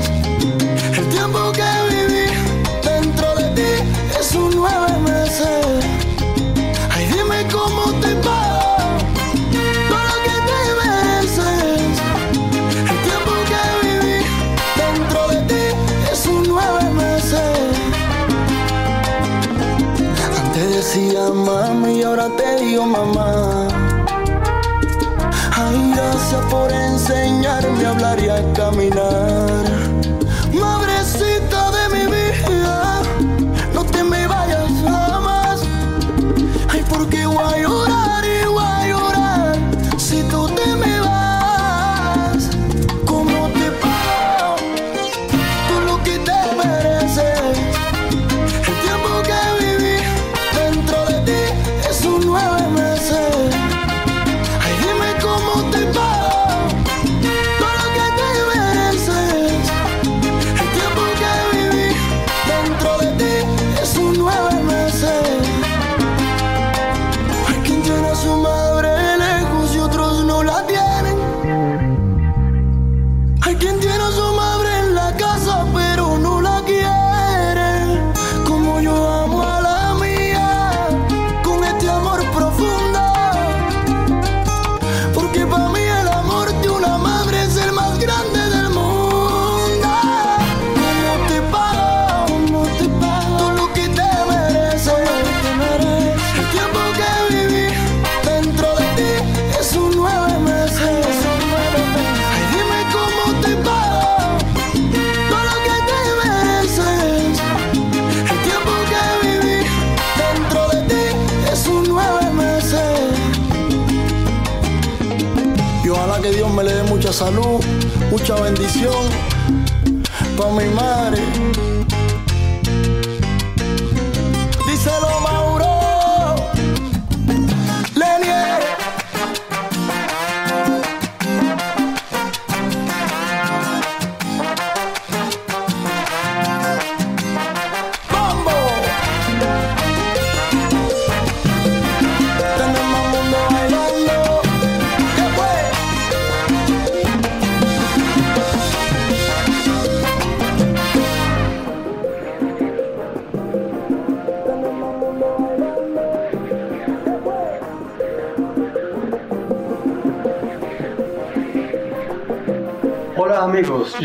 decía 20.87 21.29
mami 21.33 21.99
y 21.99 22.03
ahora 22.03 22.29
te 22.37 22.63
digo 22.63 22.85
mamá. 22.85 23.67
Ay, 25.51 25.91
gracias 25.93 26.41
por 26.49 26.71
enseñarme 26.71 27.85
a 27.85 27.89
hablar 27.89 28.19
y 28.23 28.29
a 28.29 28.53
caminar. 28.53 29.57
salud, 30.53 30.96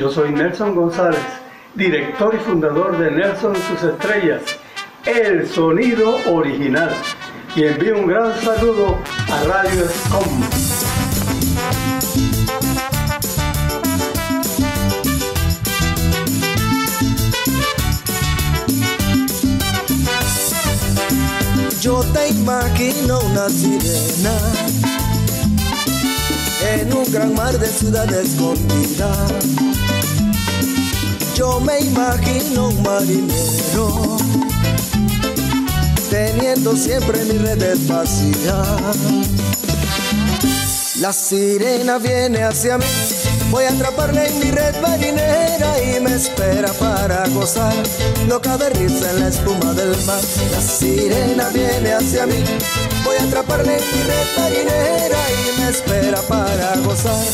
yo 0.02 0.10
soy 0.10 0.32
Nelson 0.32 0.74
González, 0.74 1.20
director 1.76 2.34
y 2.34 2.38
fundador 2.38 2.98
de 2.98 3.08
Nelson 3.08 3.54
y 3.54 3.60
sus 3.60 3.88
estrellas, 3.88 4.42
el 5.06 5.46
sonido 5.46 6.16
original. 6.26 6.90
Y 7.54 7.62
envío 7.62 8.00
un 8.00 8.08
gran 8.08 8.34
saludo 8.40 8.98
a 9.30 9.44
Radio 9.44 9.84
Scom. 9.86 10.40
Yo 21.80 22.02
te 22.12 22.28
imagino 22.30 23.20
una 23.20 23.48
sirena 23.48 24.36
en 26.74 26.92
un 26.92 27.12
gran 27.12 27.34
mar 27.34 27.56
de 27.56 27.68
ciudad 27.68 28.12
escondida. 28.12 29.71
Yo 31.34 31.60
me 31.60 31.78
imagino 31.80 32.68
un 32.68 32.82
marinero 32.82 34.16
teniendo 36.10 36.76
siempre 36.76 37.24
mi 37.24 37.38
red 37.38 37.78
vacía. 37.86 38.62
La 41.00 41.12
sirena 41.12 41.98
viene 41.98 42.44
hacia 42.44 42.76
mí, 42.78 42.84
voy 43.50 43.64
a 43.64 43.70
atraparle 43.70 44.28
en 44.28 44.38
mi 44.38 44.50
red 44.50 44.76
marinera 44.80 45.74
y 45.82 46.00
me 46.00 46.14
espera 46.14 46.72
para 46.74 47.26
gozar, 47.30 47.74
loca 48.28 48.56
de 48.58 48.70
risa 48.70 49.10
en 49.10 49.20
la 49.20 49.28
espuma 49.28 49.72
del 49.72 49.96
mar. 50.04 50.20
La 50.52 50.60
sirena 50.60 51.48
viene 51.48 51.92
hacia 51.92 52.26
mí, 52.26 52.44
voy 53.04 53.16
a 53.18 53.22
atraparle 53.24 53.78
en 53.78 53.84
mi 53.84 54.02
red 54.04 54.26
marinera 54.38 55.18
y 55.30 55.60
me 55.60 55.68
espera 55.70 56.20
para 56.28 56.76
gozar, 56.84 57.24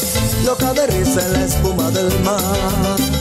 loca 0.46 0.72
de 0.72 0.86
risa 0.86 1.26
en 1.26 1.32
la 1.32 1.44
espuma 1.44 1.90
del 1.90 2.20
mar. 2.20 3.17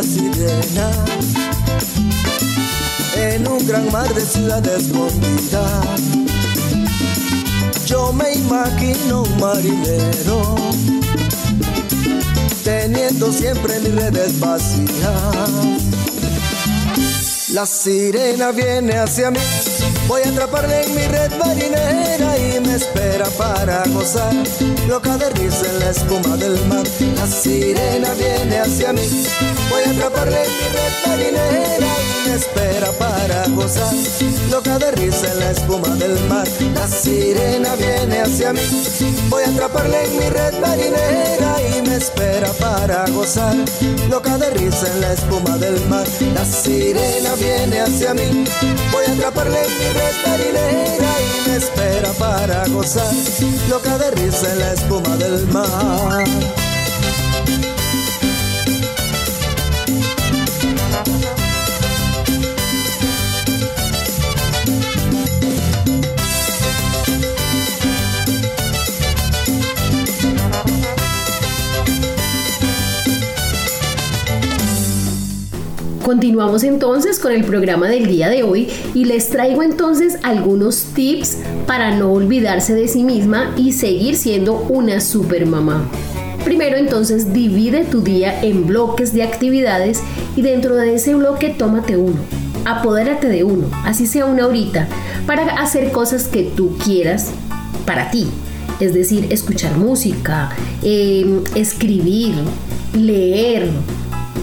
Una 0.00 0.08
sirena 0.08 0.90
en 3.16 3.46
un 3.46 3.66
gran 3.66 3.90
mar 3.92 4.12
de 4.14 4.20
ciudad 4.22 4.66
escondida. 4.66 5.82
Yo 7.86 8.12
me 8.12 8.32
imagino 8.32 9.24
marinero 9.38 10.56
teniendo 12.64 13.32
siempre 13.32 13.78
mis 13.80 13.94
redes 13.94 14.38
vacías. 14.40 14.88
La 17.52 17.66
sirena 17.66 18.52
viene 18.52 18.96
hacia 18.96 19.30
mí 19.30 19.40
Voy 20.10 20.22
a 20.24 20.28
atraparle 20.28 20.82
en 20.82 20.94
mi 20.96 21.06
red 21.06 21.30
marinera 21.38 22.36
y 22.36 22.60
me 22.66 22.74
espera 22.74 23.26
para 23.38 23.84
gozar. 23.94 24.34
Loca 24.88 25.16
de 25.18 25.30
risa 25.30 25.66
en 25.68 25.78
la 25.78 25.90
espuma 25.90 26.36
del 26.36 26.58
mar, 26.66 26.84
la 27.14 27.26
sirena 27.28 28.12
viene 28.14 28.58
hacia 28.58 28.92
mí. 28.92 29.02
Voy 29.70 29.82
a 29.86 29.90
atraparle 29.90 30.42
mi 30.48 30.66
red 30.74 30.94
marinera 31.06 31.86
y 31.86 32.28
me 32.28 32.34
espera 32.34 32.90
para 32.98 33.46
gozar. 33.54 33.94
Loca 34.50 34.78
de 34.80 34.90
risa 34.90 35.30
en 35.32 35.38
la 35.38 35.50
espuma 35.52 35.94
del 35.94 36.18
mar, 36.28 36.48
la 36.74 36.88
sirena 36.88 37.76
viene 37.76 38.20
hacia 38.20 38.52
mí. 38.52 38.60
Voy 39.28 39.44
a 39.44 39.48
atraparle 39.48 40.04
en 40.06 40.18
mi 40.18 40.28
red 40.28 40.58
marinera 40.60 41.56
y 41.62 41.88
me 41.88 41.96
espera 41.96 42.48
para 42.54 43.06
gozar. 43.10 43.54
Loca 44.08 44.36
de 44.38 44.50
risa 44.50 44.88
en 44.92 45.00
la 45.02 45.12
espuma 45.12 45.56
del 45.58 45.80
mar, 45.88 46.06
la 46.34 46.44
sirena 46.44 47.34
viene 47.36 47.80
hacia 47.80 48.12
mí. 48.12 48.44
Voy 48.90 49.04
a 49.06 49.12
atraparle 49.12 49.62
en 49.62 49.78
mi 49.78 49.88
red 50.00 50.14
marinera 50.26 51.12
y 51.20 51.48
me 51.48 51.56
espera 51.56 52.10
para 52.18 52.66
gozar, 52.66 53.14
loca 53.68 53.98
de 53.98 54.10
risa 54.10 54.52
en 54.52 54.58
la 54.58 54.72
espuma 54.72 55.16
del 55.16 55.46
mar. 55.46 56.59
Continuamos 76.10 76.64
entonces 76.64 77.20
con 77.20 77.30
el 77.30 77.44
programa 77.44 77.86
del 77.86 78.08
día 78.08 78.28
de 78.28 78.42
hoy 78.42 78.68
y 78.94 79.04
les 79.04 79.28
traigo 79.30 79.62
entonces 79.62 80.18
algunos 80.24 80.86
tips 80.92 81.38
para 81.68 81.96
no 81.96 82.10
olvidarse 82.10 82.74
de 82.74 82.88
sí 82.88 83.04
misma 83.04 83.54
y 83.56 83.74
seguir 83.74 84.16
siendo 84.16 84.54
una 84.54 85.00
super 85.00 85.46
mamá. 85.46 85.88
Primero 86.44 86.78
entonces 86.78 87.32
divide 87.32 87.84
tu 87.84 88.00
día 88.02 88.42
en 88.42 88.66
bloques 88.66 89.14
de 89.14 89.22
actividades 89.22 90.02
y 90.34 90.42
dentro 90.42 90.74
de 90.74 90.96
ese 90.96 91.14
bloque 91.14 91.50
tómate 91.50 91.96
uno. 91.96 92.18
Apodérate 92.64 93.28
de 93.28 93.44
uno, 93.44 93.68
así 93.84 94.04
sea 94.08 94.26
una 94.26 94.48
horita, 94.48 94.88
para 95.28 95.62
hacer 95.62 95.92
cosas 95.92 96.26
que 96.26 96.42
tú 96.42 96.76
quieras 96.84 97.30
para 97.86 98.10
ti. 98.10 98.26
Es 98.80 98.94
decir, 98.94 99.28
escuchar 99.30 99.76
música, 99.76 100.50
em, 100.82 101.44
escribir, 101.54 102.34
leer, 102.94 103.70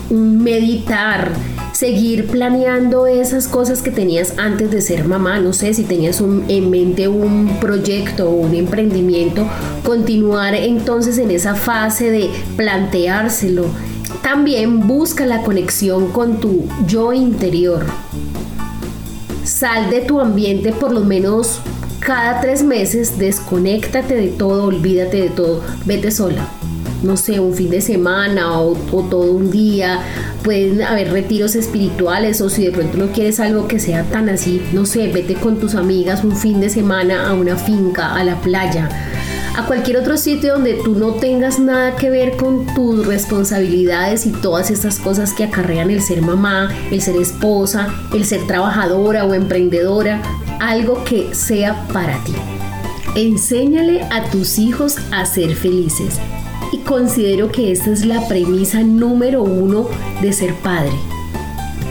meditar, 0.10 1.34
seguir 1.78 2.26
planeando 2.26 3.06
esas 3.06 3.48
cosas 3.48 3.84
que 3.84 3.92
tenías 3.92 4.34
antes 4.38 4.72
de 4.72 4.82
ser 4.82 5.06
mamá, 5.06 5.40
no 5.40 5.54
sé 5.54 5.76
si 5.76 5.84
tenías 5.84 6.20
en 6.22 6.72
mente 6.72 7.08
un 7.08 7.60
proyecto 7.60 8.32
o 8.32 8.34
un 8.34 8.56
emprendimiento, 8.56 9.48
continuar 9.84 10.56
entonces 10.56 11.20
en 11.20 11.30
esa 11.30 11.54
fase 11.54 12.10
de 12.10 12.32
planteárselo. 12.56 13.66
También 14.24 14.88
busca 14.88 15.28
la 15.28 15.44
conexión 15.44 16.12
con 16.12 16.40
tu 16.40 16.68
yo 16.88 17.14
interior. 17.14 17.86
Sal 19.44 19.92
de 19.92 20.02
tu 20.02 20.20
ambiente 20.20 20.72
por 20.72 20.92
lo 20.92 21.02
menos 21.02 21.60
cada 22.00 22.42
tres 22.42 22.64
meses, 22.64 23.20
desconéctate 23.20 24.16
de 24.16 24.30
todo, 24.30 24.64
olvídate 24.64 25.22
de 25.22 25.30
todo, 25.30 25.62
vete 25.86 26.10
sola 26.10 26.57
no 27.04 27.18
sé, 27.18 27.40
un 27.40 27.54
fin 27.54 27.70
de 27.70 27.82
semana 27.82 28.60
o, 28.60 28.76
todo 29.10 29.32
un 29.32 29.52
día, 29.52 30.00
pueden 30.44 30.82
haber 30.82 31.12
retiros 31.12 31.56
espirituales 31.56 32.42
o 32.42 32.50
si 32.50 32.66
de 32.66 32.72
pronto 32.72 32.98
no 32.98 33.08
quieres 33.12 33.40
algo 33.40 33.68
que 33.68 33.80
sea 33.80 34.04
tan 34.04 34.30
así, 34.30 34.62
no 34.74 34.86
sé, 34.86 35.08
vete 35.08 35.36
con 35.36 35.60
tus 35.60 35.76
amigas 35.76 36.24
un 36.24 36.36
fin 36.36 36.60
de 36.60 36.70
semana 36.70 37.30
a 37.30 37.34
una 37.34 37.56
finca, 37.56 38.16
a 38.16 38.24
la 38.24 38.40
playa, 38.42 38.90
a 39.56 39.66
cualquier 39.66 39.98
otro 39.98 40.18
sitio 40.18 40.54
donde 40.54 40.76
tú 40.84 40.96
no 40.96 41.14
tengas 41.14 41.60
nada 41.60 41.96
que 41.96 42.10
ver 42.10 42.38
con 42.38 42.66
tus 42.74 43.06
responsabilidades 43.06 44.26
y 44.26 44.32
todas 44.32 44.72
estas 44.72 45.00
cosas 45.00 45.34
que 45.34 45.44
acarrean 45.44 45.90
el 45.90 46.02
ser 46.02 46.22
mamá, 46.22 46.70
el 46.92 47.02
ser 47.02 47.16
esposa, 47.18 47.94
el 48.14 48.26
ser 48.26 48.46
trabajadora 48.46 49.26
o 49.26 49.34
emprendedora, 49.34 50.22
algo 50.60 51.04
que 51.04 51.34
sea 51.34 51.88
para 51.92 52.24
ti. 52.24 52.34
Enséñale 53.16 54.04
a 54.04 54.30
tus 54.30 54.60
hijos 54.60 54.98
a 55.12 55.26
ser 55.26 55.56
felices 55.56 56.20
y 56.72 56.78
considero 56.80 57.52
que 57.52 57.72
esta 57.72 57.92
es 57.92 58.06
la 58.06 58.28
premisa 58.28 58.84
número 58.84 59.44
uno 59.44 59.88
de 60.22 60.34
ser 60.34 60.54
padre. 60.56 60.94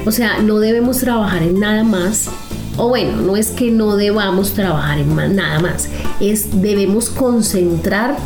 O 0.06 0.12
sea, 0.12 0.38
no 0.38 0.58
debemos 0.58 0.98
trabajar 0.98 1.42
en 1.42 1.58
nada 1.58 1.82
más. 1.82 2.28
O 2.76 2.88
bueno, 2.88 3.20
no 3.22 3.36
es 3.36 3.48
que 3.50 3.70
no 3.70 3.96
debamos 3.96 4.52
trabajar 4.52 4.98
en 4.98 5.16
nada 5.34 5.58
más. 5.60 5.88
Es 6.20 6.60
debemos 6.62 7.10
concentrar 7.10 8.16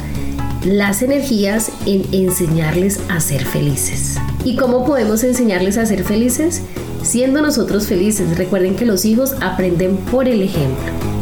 las 0.64 1.00
energías 1.02 1.72
en 1.86 2.04
enseñarles 2.12 3.00
a 3.08 3.20
ser 3.20 3.44
felices. 3.44 4.18
¿Y 4.44 4.56
cómo 4.56 4.84
podemos 4.84 5.24
enseñarles 5.24 5.78
a 5.78 5.86
ser 5.86 6.04
felices? 6.04 6.62
Siendo 7.02 7.40
nosotros 7.40 7.86
felices. 7.86 8.36
Recuerden 8.36 8.76
que 8.76 8.84
los 8.84 9.04
hijos 9.04 9.34
aprenden 9.40 9.96
por 9.96 10.28
el 10.28 10.42
ejemplo. 10.42 11.19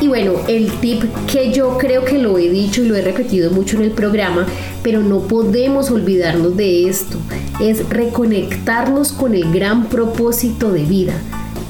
Y 0.00 0.08
bueno, 0.08 0.34
el 0.46 0.70
tip 0.80 1.04
que 1.26 1.52
yo 1.52 1.78
creo 1.78 2.04
que 2.04 2.18
lo 2.18 2.38
he 2.38 2.50
dicho 2.50 2.82
y 2.82 2.86
lo 2.86 2.96
he 2.96 3.02
repetido 3.02 3.50
mucho 3.50 3.76
en 3.76 3.82
el 3.82 3.92
programa, 3.92 4.46
pero 4.82 5.00
no 5.00 5.20
podemos 5.20 5.90
olvidarnos 5.90 6.54
de 6.56 6.88
esto, 6.88 7.16
es 7.60 7.88
reconectarnos 7.88 9.12
con 9.12 9.34
el 9.34 9.50
gran 9.52 9.88
propósito 9.88 10.70
de 10.70 10.84
vida. 10.84 11.14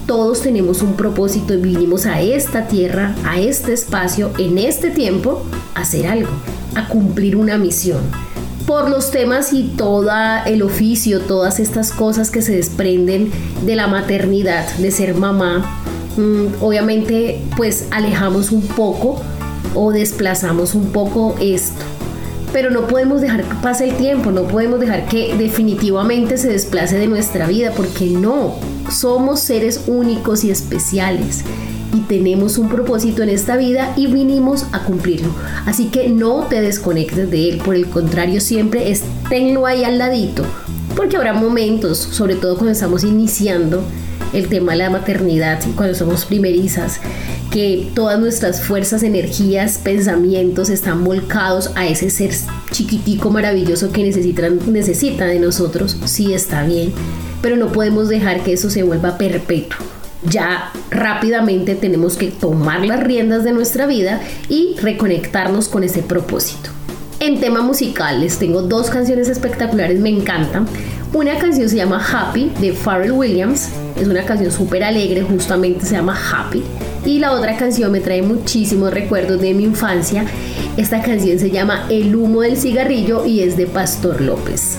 Todos 0.06 0.42
tenemos 0.42 0.82
un 0.82 0.94
propósito 0.94 1.54
y 1.54 1.58
vinimos 1.58 2.06
a 2.06 2.20
esta 2.20 2.66
tierra, 2.66 3.14
a 3.24 3.38
este 3.38 3.72
espacio, 3.72 4.32
en 4.38 4.58
este 4.58 4.90
tiempo, 4.90 5.44
a 5.74 5.82
hacer 5.82 6.06
algo, 6.08 6.30
a 6.74 6.88
cumplir 6.88 7.36
una 7.36 7.58
misión. 7.58 8.02
por 8.66 8.90
los 8.90 9.12
temas 9.12 9.52
y 9.52 9.62
todo 9.76 10.10
el 10.44 10.62
oficio, 10.62 11.20
todas 11.20 11.60
estas 11.60 11.92
cosas 11.92 12.32
que 12.32 12.42
se 12.42 12.56
desprenden 12.56 13.30
de 13.64 13.76
la 13.76 13.86
maternidad, 13.86 14.68
de 14.78 14.90
ser 14.90 15.14
mamá, 15.14 15.84
obviamente 16.60 17.40
pues 17.56 17.86
alejamos 17.90 18.50
un 18.52 18.62
poco 18.62 19.20
o 19.74 19.92
desplazamos 19.92 20.74
un 20.74 20.86
poco 20.86 21.34
esto. 21.40 21.84
Pero 22.52 22.70
no 22.70 22.86
podemos 22.86 23.20
dejar 23.20 23.44
que 23.44 23.54
pase 23.56 23.88
el 23.88 23.96
tiempo, 23.96 24.30
no 24.30 24.44
podemos 24.44 24.80
dejar 24.80 25.06
que 25.06 25.36
definitivamente 25.36 26.38
se 26.38 26.48
desplace 26.48 26.96
de 26.96 27.06
nuestra 27.06 27.46
vida, 27.46 27.72
porque 27.76 28.06
no, 28.06 28.54
somos 28.90 29.40
seres 29.40 29.82
únicos 29.86 30.44
y 30.44 30.50
especiales 30.50 31.44
y 31.92 32.00
tenemos 32.00 32.58
un 32.58 32.68
propósito 32.68 33.22
en 33.22 33.30
esta 33.30 33.56
vida 33.56 33.92
y 33.96 34.06
vinimos 34.06 34.66
a 34.72 34.84
cumplirlo. 34.84 35.30
Así 35.66 35.86
que 35.86 36.08
no 36.08 36.46
te 36.48 36.60
desconectes 36.60 37.30
de 37.30 37.50
él, 37.50 37.58
por 37.58 37.74
el 37.74 37.86
contrario, 37.88 38.40
siempre 38.40 38.90
esténlo 38.90 39.66
ahí 39.66 39.84
al 39.84 39.98
ladito, 39.98 40.44
porque 40.96 41.16
habrá 41.16 41.32
momentos, 41.32 41.98
sobre 41.98 42.36
todo 42.36 42.54
cuando 42.54 42.72
estamos 42.72 43.04
iniciando 43.04 43.82
el 44.32 44.48
tema 44.48 44.72
de 44.72 44.78
la 44.78 44.90
maternidad 44.90 45.60
cuando 45.74 45.94
somos 45.94 46.24
primerizas, 46.24 47.00
que 47.50 47.90
todas 47.94 48.18
nuestras 48.18 48.62
fuerzas, 48.62 49.02
energías, 49.02 49.78
pensamientos 49.78 50.68
están 50.68 51.04
volcados 51.04 51.70
a 51.74 51.86
ese 51.86 52.10
ser 52.10 52.32
chiquitico 52.70 53.30
maravilloso 53.30 53.92
que 53.92 54.02
necesitan, 54.02 54.60
necesita 54.72 55.26
de 55.26 55.38
nosotros, 55.38 55.96
sí 56.04 56.34
está 56.34 56.64
bien, 56.64 56.92
pero 57.42 57.56
no 57.56 57.72
podemos 57.72 58.08
dejar 58.08 58.42
que 58.42 58.52
eso 58.52 58.70
se 58.70 58.82
vuelva 58.82 59.18
perpetuo 59.18 59.78
ya 60.28 60.72
rápidamente 60.90 61.74
tenemos 61.74 62.16
que 62.16 62.28
tomar 62.28 62.84
las 62.84 63.00
riendas 63.00 63.44
de 63.44 63.52
nuestra 63.52 63.86
vida 63.86 64.20
y 64.48 64.74
reconectarnos 64.80 65.68
con 65.68 65.84
ese 65.84 66.02
propósito. 66.02 66.70
En 67.18 67.40
tema 67.40 67.62
musical 67.62 68.20
les 68.20 68.38
tengo 68.38 68.62
dos 68.62 68.90
canciones 68.90 69.28
espectaculares, 69.28 70.00
me 70.00 70.10
encantan. 70.10 70.66
Una 71.12 71.38
canción 71.38 71.68
se 71.68 71.76
llama 71.76 72.04
Happy 72.04 72.52
de 72.60 72.72
Pharrell 72.72 73.12
Williams. 73.12 73.70
Es 73.98 74.06
una 74.06 74.24
canción 74.24 74.50
súper 74.50 74.84
alegre, 74.84 75.22
justamente 75.22 75.86
se 75.86 75.94
llama 75.94 76.18
Happy. 76.32 76.62
Y 77.04 77.18
la 77.18 77.32
otra 77.32 77.56
canción 77.56 77.92
me 77.92 78.00
trae 78.00 78.22
muchísimos 78.22 78.92
recuerdos 78.92 79.40
de 79.40 79.54
mi 79.54 79.64
infancia. 79.64 80.26
Esta 80.76 81.00
canción 81.02 81.38
se 81.38 81.50
llama 81.50 81.86
El 81.88 82.14
humo 82.14 82.42
del 82.42 82.56
cigarrillo 82.56 83.24
y 83.24 83.40
es 83.40 83.56
de 83.56 83.66
Pastor 83.66 84.20
López. 84.20 84.78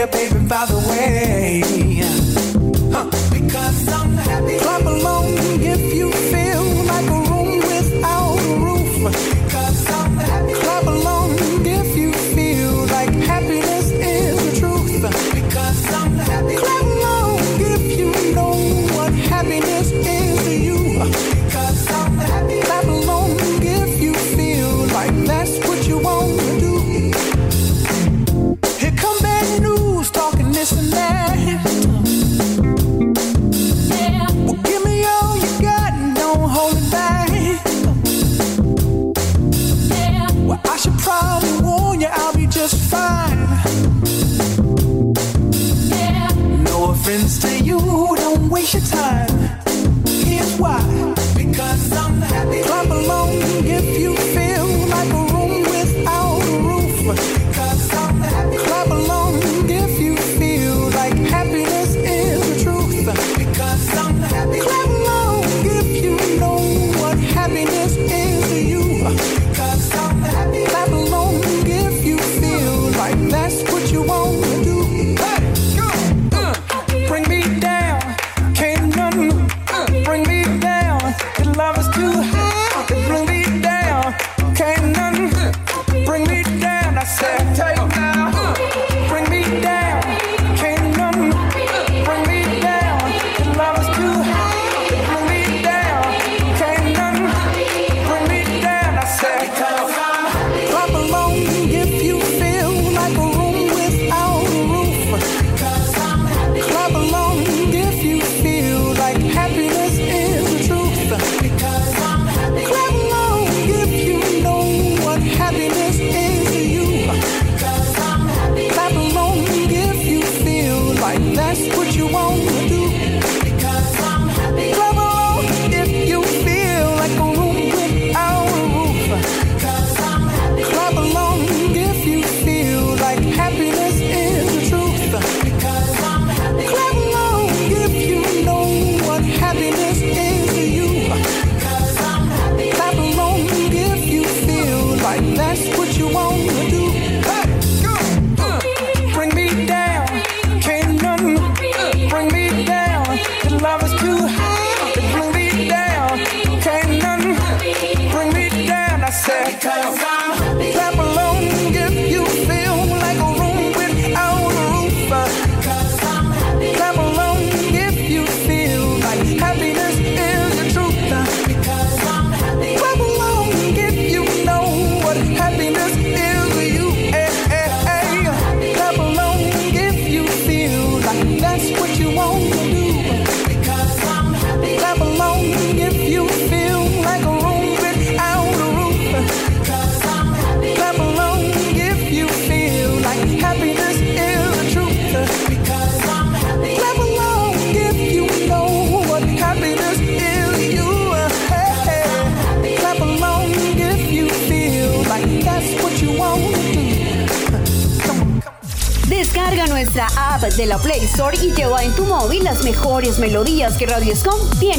Yeah, 0.00 0.06
baby, 0.06 0.46
by 0.46 0.64
the 0.64 0.78
way. 0.88 1.60
Huh. 2.90 3.04
Because 3.30 3.86
I'm 3.86 4.12
happy. 4.16 4.56
Clap 4.58 4.86
along 4.86 5.26
if 5.60 5.94
you 5.94 6.10
feel 6.10 6.64
like 6.86 7.04
a 7.04 7.20
room 7.28 7.58
without 7.58 8.38
a 8.38 8.54
roof. 8.64 9.39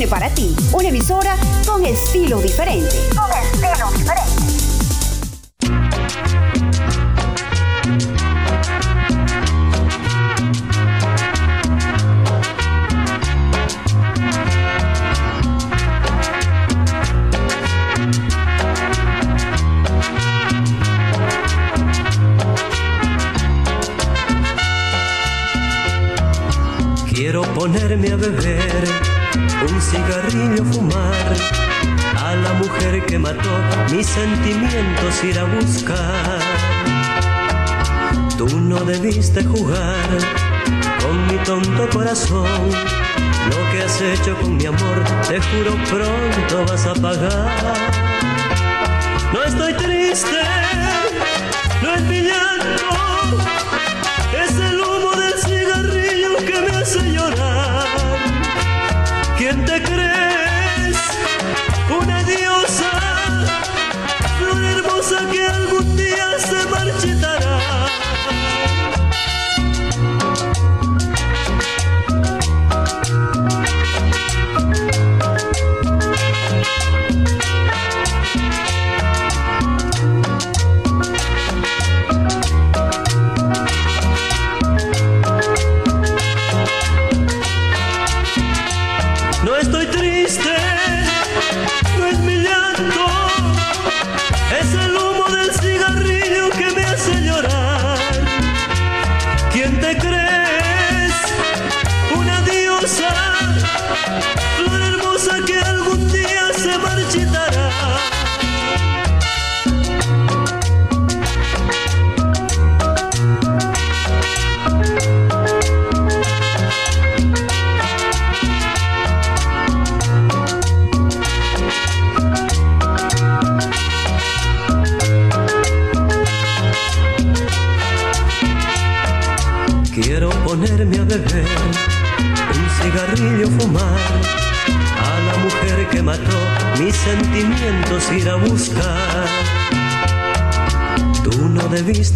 Para 0.08 0.30
ti. 0.34 0.56
Una 0.72 0.88
emisora. 0.88 1.36
Con 1.66 1.86
estilo 1.86 2.42
diferente. 2.42 2.96
Sentimientos 34.14 35.24
ir 35.24 35.40
a 35.40 35.46
buscar. 35.46 36.40
Tú 38.38 38.48
no 38.60 38.80
debiste 38.82 39.44
jugar 39.44 40.10
con 41.02 41.28
mi 41.28 41.38
tonto 41.44 41.90
corazón, 41.90 42.70
lo 43.50 43.72
que 43.72 43.84
has 43.84 44.02
hecho 44.02 44.36
con 44.42 44.58
mi 44.58 44.66
amor, 44.66 45.04
te 45.28 45.40
juro 45.40 45.72
pronto 45.90 46.66
vas 46.72 46.86
a 46.86 46.94
pagar. 46.94 47.92
No 49.34 49.44
estoy 49.44 49.74
triste, 49.74 50.42
no 51.82 51.96
es 51.96 52.02
mi 52.04 52.22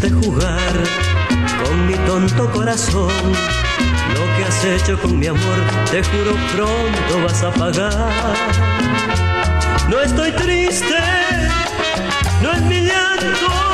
debiste 0.05 0.09
jugar 0.11 0.73
con 1.63 1.87
mi 1.87 1.93
tonto 2.05 2.51
corazón, 2.51 3.11
lo 4.13 4.37
que 4.37 4.45
has 4.45 4.65
hecho 4.65 4.99
con 4.99 5.17
mi 5.17 5.27
amor, 5.27 5.57
te 5.91 6.03
juro 6.03 6.35
pronto 6.53 7.23
vas 7.23 7.43
a 7.43 7.51
pagar. 7.51 8.35
No 9.89 10.01
estoy 10.01 10.31
triste, 10.31 10.97
no 12.41 12.51
es 12.51 12.61
mi 12.63 12.81
llanto, 12.81 13.64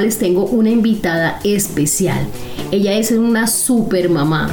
les 0.00 0.18
tengo 0.18 0.44
una 0.46 0.70
invitada 0.70 1.40
especial. 1.44 2.26
Ella 2.70 2.94
es 2.94 3.10
una 3.10 3.46
super 3.46 4.08
mamá, 4.08 4.48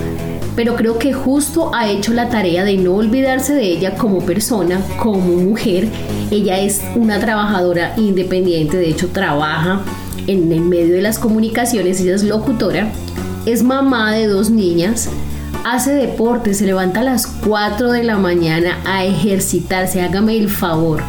pero 0.55 0.75
creo 0.75 0.99
que 0.99 1.13
justo 1.13 1.71
ha 1.73 1.89
hecho 1.89 2.13
la 2.13 2.29
tarea 2.29 2.65
de 2.65 2.77
no 2.77 2.95
olvidarse 2.95 3.53
de 3.53 3.63
ella 3.63 3.95
como 3.95 4.19
persona, 4.19 4.81
como 4.97 5.35
mujer. 5.37 5.87
Ella 6.31 6.59
es 6.59 6.81
una 6.95 7.19
trabajadora 7.19 7.93
independiente, 7.97 8.77
de 8.77 8.89
hecho 8.89 9.07
trabaja 9.09 9.81
en 10.27 10.51
el 10.51 10.61
medio 10.61 10.95
de 10.95 11.01
las 11.01 11.17
comunicaciones, 11.17 12.01
ella 12.01 12.15
es 12.15 12.23
locutora, 12.23 12.91
es 13.45 13.63
mamá 13.63 14.13
de 14.13 14.27
dos 14.27 14.49
niñas, 14.49 15.09
hace 15.63 15.93
deporte, 15.93 16.53
se 16.53 16.65
levanta 16.65 16.99
a 16.99 17.03
las 17.03 17.25
4 17.25 17.91
de 17.91 18.03
la 18.03 18.17
mañana 18.17 18.77
a 18.85 19.05
ejercitarse, 19.05 20.01
hágame 20.01 20.37
el 20.37 20.49
favor 20.49 21.01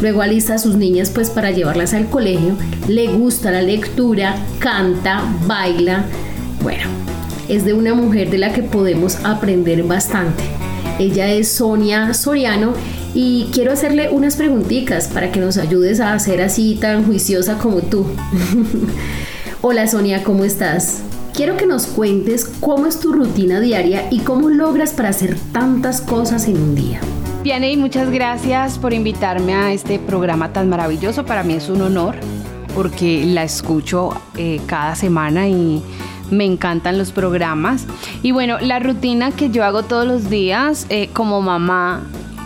Luego 0.00 0.22
alista 0.22 0.54
a 0.54 0.58
sus 0.58 0.76
niñas 0.76 1.10
pues 1.10 1.30
para 1.30 1.50
llevarlas 1.50 1.92
al 1.92 2.08
colegio. 2.08 2.56
Le 2.88 3.08
gusta 3.08 3.50
la 3.50 3.62
lectura, 3.62 4.36
canta, 4.58 5.22
baila. 5.46 6.06
Bueno, 6.62 6.84
es 7.48 7.64
de 7.64 7.74
una 7.74 7.94
mujer 7.94 8.30
de 8.30 8.38
la 8.38 8.52
que 8.52 8.62
podemos 8.62 9.16
aprender 9.24 9.82
bastante. 9.82 10.42
Ella 10.98 11.30
es 11.30 11.50
Sonia 11.50 12.14
Soriano 12.14 12.74
y 13.14 13.48
quiero 13.52 13.72
hacerle 13.72 14.10
unas 14.10 14.36
preguntitas 14.36 15.08
para 15.08 15.32
que 15.32 15.40
nos 15.40 15.58
ayudes 15.58 16.00
a 16.00 16.18
ser 16.18 16.42
así 16.42 16.76
tan 16.80 17.04
juiciosa 17.04 17.58
como 17.58 17.80
tú. 17.80 18.06
Hola 19.62 19.86
Sonia, 19.86 20.22
¿cómo 20.22 20.44
estás? 20.44 21.00
Quiero 21.34 21.56
que 21.56 21.66
nos 21.66 21.86
cuentes 21.86 22.44
cómo 22.60 22.86
es 22.86 23.00
tu 23.00 23.12
rutina 23.12 23.60
diaria 23.60 24.08
y 24.10 24.20
cómo 24.20 24.48
logras 24.48 24.92
para 24.92 25.10
hacer 25.10 25.36
tantas 25.52 26.00
cosas 26.00 26.48
en 26.48 26.56
un 26.56 26.74
día. 26.74 27.00
Vianey, 27.42 27.78
muchas 27.78 28.10
gracias 28.10 28.78
por 28.78 28.92
invitarme 28.92 29.54
a 29.54 29.72
este 29.72 29.98
programa 29.98 30.52
tan 30.52 30.68
maravilloso. 30.68 31.24
Para 31.24 31.42
mí 31.42 31.54
es 31.54 31.70
un 31.70 31.80
honor 31.80 32.16
porque 32.74 33.24
la 33.24 33.44
escucho 33.44 34.10
eh, 34.36 34.60
cada 34.66 34.94
semana 34.94 35.48
y 35.48 35.82
me 36.30 36.44
encantan 36.44 36.98
los 36.98 37.12
programas. 37.12 37.86
Y 38.22 38.32
bueno, 38.32 38.58
la 38.60 38.78
rutina 38.78 39.30
que 39.30 39.48
yo 39.48 39.64
hago 39.64 39.84
todos 39.84 40.06
los 40.06 40.28
días 40.28 40.84
eh, 40.90 41.08
como 41.14 41.40
mamá 41.40 42.02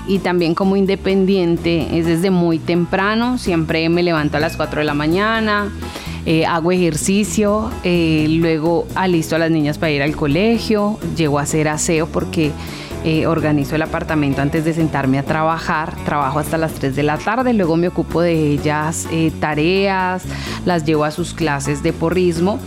y 0.07 0.21
también 0.21 0.55
como 0.55 0.77
independiente 0.77 1.99
es 1.99 2.07
desde 2.07 2.31
muy 2.31 2.61
temprano. 2.61 3.37
Siempre 3.37 3.89
me 3.89 4.05
levanto 4.05 4.37
a 4.37 4.41
las 4.41 4.57
4 4.57 4.79
de 4.79 4.85
la 4.85 4.95
mañana. 4.95 5.73
Eh, 6.25 6.47
hago 6.47 6.71
ejercicio, 6.71 7.69
luego 7.83 8.87
alisto 8.95 9.35
a 9.35 9.41
las 9.41 9.51
niñas 9.51 9.77
para 9.77 9.91
ir 9.91 10.03
al 10.03 10.15
colegio, 10.17 10.99
llego 11.17 11.39
a 11.39 11.43
hacer 11.43 11.69
aseo 11.69 12.07
porque 12.07 12.53
eh, 13.05 13.27
organizo 13.27 13.77
el 13.77 13.83
apartamento 13.83 14.41
antes 14.41 14.65
de 14.65 14.73
sentarme 14.73 15.19
a 15.19 15.23
trabajar, 15.25 15.95
trabajo 16.05 16.39
hasta 16.39 16.57
las 16.57 16.73
3 16.73 16.97
de 16.97 17.03
la 17.03 17.19
tarde, 17.19 17.53
luego 17.53 17.77
me 17.77 17.89
ocupo 17.89 18.23
de 18.23 18.33
ellas 18.33 19.07
eh, 19.13 19.31
tareas, 19.41 20.25
las 20.65 20.85
llevo 20.85 21.05
a 21.05 21.11
sus 21.11 21.35
clases 21.35 21.83
de 21.83 21.93
porrismo 21.93 22.59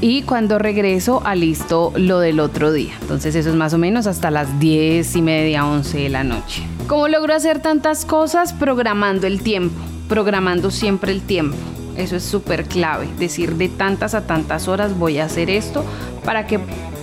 y 0.00 0.22
cuando 0.22 0.58
regreso 0.58 1.22
alisto 1.24 1.92
lo 1.94 2.18
del 2.20 2.40
otro 2.40 2.72
día. 2.72 2.94
Entonces 3.02 3.34
eso 3.34 3.50
es 3.50 3.54
más 3.54 3.74
o 3.74 3.78
menos 3.78 4.06
hasta 4.06 4.30
las 4.30 4.58
10 4.58 5.14
y 5.14 5.22
media, 5.22 5.66
11 5.66 5.98
de 5.98 6.08
la 6.08 6.24
noche. 6.24 6.62
¿Cómo 6.88 7.06
logro 7.08 7.34
hacer 7.34 7.60
tantas 7.60 8.04
cosas? 8.04 8.52
Programando 8.52 9.26
el 9.26 9.42
tiempo, 9.42 9.80
programando 10.08 10.70
siempre 10.70 11.12
el 11.12 11.20
tiempo. 11.22 11.56
Eso 11.96 12.16
es 12.16 12.22
súper 12.22 12.64
clave, 12.64 13.08
decir 13.18 13.56
de 13.56 13.68
tantas 13.68 14.14
a 14.14 14.26
tantas 14.26 14.66
horas 14.66 14.98
voy 14.98 15.18
a 15.18 15.26
hacer 15.26 15.50
esto 15.50 15.84
para 16.24 16.46
que 16.46 16.58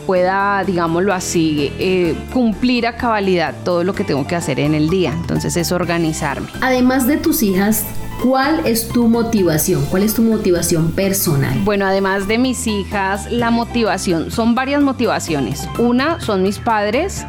pueda, 0.10 0.64
digámoslo 0.64 1.14
así, 1.14 1.72
eh, 1.78 2.16
cumplir 2.34 2.88
a 2.88 2.98
cabalidad 2.98 3.54
todo 3.64 3.84
lo 3.84 3.94
que 3.94 4.04
tengo 4.04 4.26
que 4.26 4.36
hacer 4.36 4.60
en 4.60 4.74
el 4.74 4.90
día. 4.90 5.14
Entonces 5.14 5.56
es 5.56 5.72
organizarme. 5.72 6.48
Además 6.62 7.06
de 7.06 7.18
tus 7.18 7.44
hijas, 7.44 7.86
¿Cuál 8.24 8.66
es 8.66 8.90
tu 8.90 9.08
motivación? 9.08 9.86
¿Cuál 9.86 10.04
es 10.04 10.16
tu 10.16 10.24
motivación 10.24 10.92
personal? 10.92 11.58
Bueno, 11.64 11.86
además 11.86 12.28
de 12.28 12.38
mis 12.38 12.68
hijas, 12.68 13.32
la 13.32 13.50
motivación, 13.50 14.30
son 14.30 14.56
varias 14.56 14.82
motivaciones. 14.82 15.70
Una 15.78 16.20
son 16.20 16.44
mis 16.44 16.58
padres. 16.58 17.24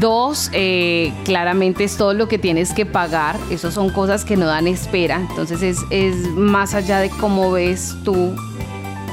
Dos, 0.00 0.50
eh, 0.54 1.12
claramente 1.24 1.84
es 1.84 1.96
todo 1.96 2.14
lo 2.14 2.26
que 2.26 2.38
tienes 2.38 2.72
que 2.72 2.84
pagar. 2.84 3.36
Esas 3.50 3.74
son 3.74 3.90
cosas 3.90 4.24
que 4.24 4.36
no 4.36 4.46
dan 4.46 4.66
espera. 4.66 5.20
Entonces 5.30 5.62
es, 5.62 5.78
es 5.90 6.16
más 6.34 6.74
allá 6.74 6.98
de 6.98 7.10
cómo 7.10 7.52
ves 7.52 7.94
tú 8.02 8.34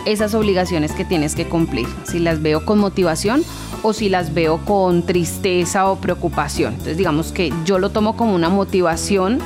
esas 0.05 0.33
obligaciones 0.33 0.91
que 0.91 1.05
tienes 1.05 1.35
que 1.35 1.45
cumplir, 1.47 1.87
si 2.03 2.19
las 2.19 2.41
veo 2.41 2.65
con 2.65 2.79
motivación 2.79 3.43
o 3.83 3.93
si 3.93 4.09
las 4.09 4.33
veo 4.33 4.57
con 4.65 5.03
tristeza 5.03 5.89
o 5.89 5.97
preocupación. 5.97 6.73
Entonces 6.73 6.97
digamos 6.97 7.31
que 7.31 7.53
yo 7.65 7.79
lo 7.79 7.89
tomo 7.89 8.15
como 8.15 8.33
una 8.33 8.49
motivación 8.49 9.39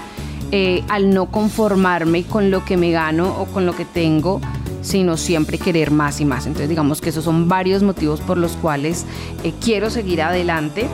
eh, 0.52 0.84
al 0.88 1.12
no 1.12 1.28
conformarme 1.28 2.24
con 2.24 2.52
lo 2.52 2.66
que 2.66 2.78
me 2.78 2.92
gano 2.92 3.36
o 3.40 3.46
con 3.46 3.66
lo 3.66 3.76
que 3.76 3.86
tengo, 3.86 4.42
sino 4.82 5.18
siempre 5.18 5.58
querer 5.58 5.92
más 5.92 6.22
y 6.22 6.26
más. 6.26 6.46
Entonces 6.46 6.70
digamos 6.70 7.02
que 7.02 7.10
esos 7.10 7.24
son 7.24 7.48
varios 7.48 7.84
motivos 7.84 8.22
por 8.22 8.38
los 8.38 8.54
cuales 8.54 9.06
eh, 9.44 9.54
quiero 9.62 9.90
seguir 9.90 10.22
adelante 10.22 10.88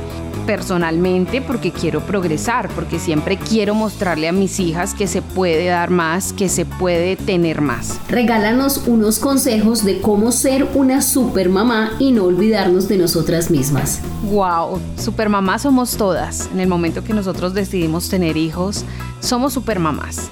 personalmente 0.45 1.41
porque 1.41 1.71
quiero 1.71 2.01
progresar, 2.01 2.69
porque 2.69 2.99
siempre 2.99 3.37
quiero 3.37 3.75
mostrarle 3.75 4.27
a 4.27 4.31
mis 4.31 4.59
hijas 4.59 4.93
que 4.93 5.07
se 5.07 5.21
puede 5.21 5.65
dar 5.65 5.89
más, 5.89 6.33
que 6.33 6.49
se 6.49 6.65
puede 6.65 7.15
tener 7.15 7.61
más. 7.61 7.99
Regálanos 8.07 8.83
unos 8.87 9.19
consejos 9.19 9.83
de 9.83 10.01
cómo 10.01 10.31
ser 10.31 10.67
una 10.73 11.01
super 11.01 11.49
mamá 11.49 11.91
y 11.99 12.11
no 12.11 12.25
olvidarnos 12.25 12.87
de 12.87 12.97
nosotras 12.97 13.49
mismas. 13.49 14.01
Wow, 14.31 14.79
super 14.97 15.29
mamás 15.29 15.63
somos 15.63 15.97
todas. 15.97 16.49
En 16.53 16.59
el 16.59 16.67
momento 16.67 17.03
que 17.03 17.13
nosotros 17.13 17.53
decidimos 17.53 18.09
tener 18.09 18.37
hijos, 18.37 18.85
somos 19.19 19.53
super 19.53 19.79
mamás. 19.79 20.29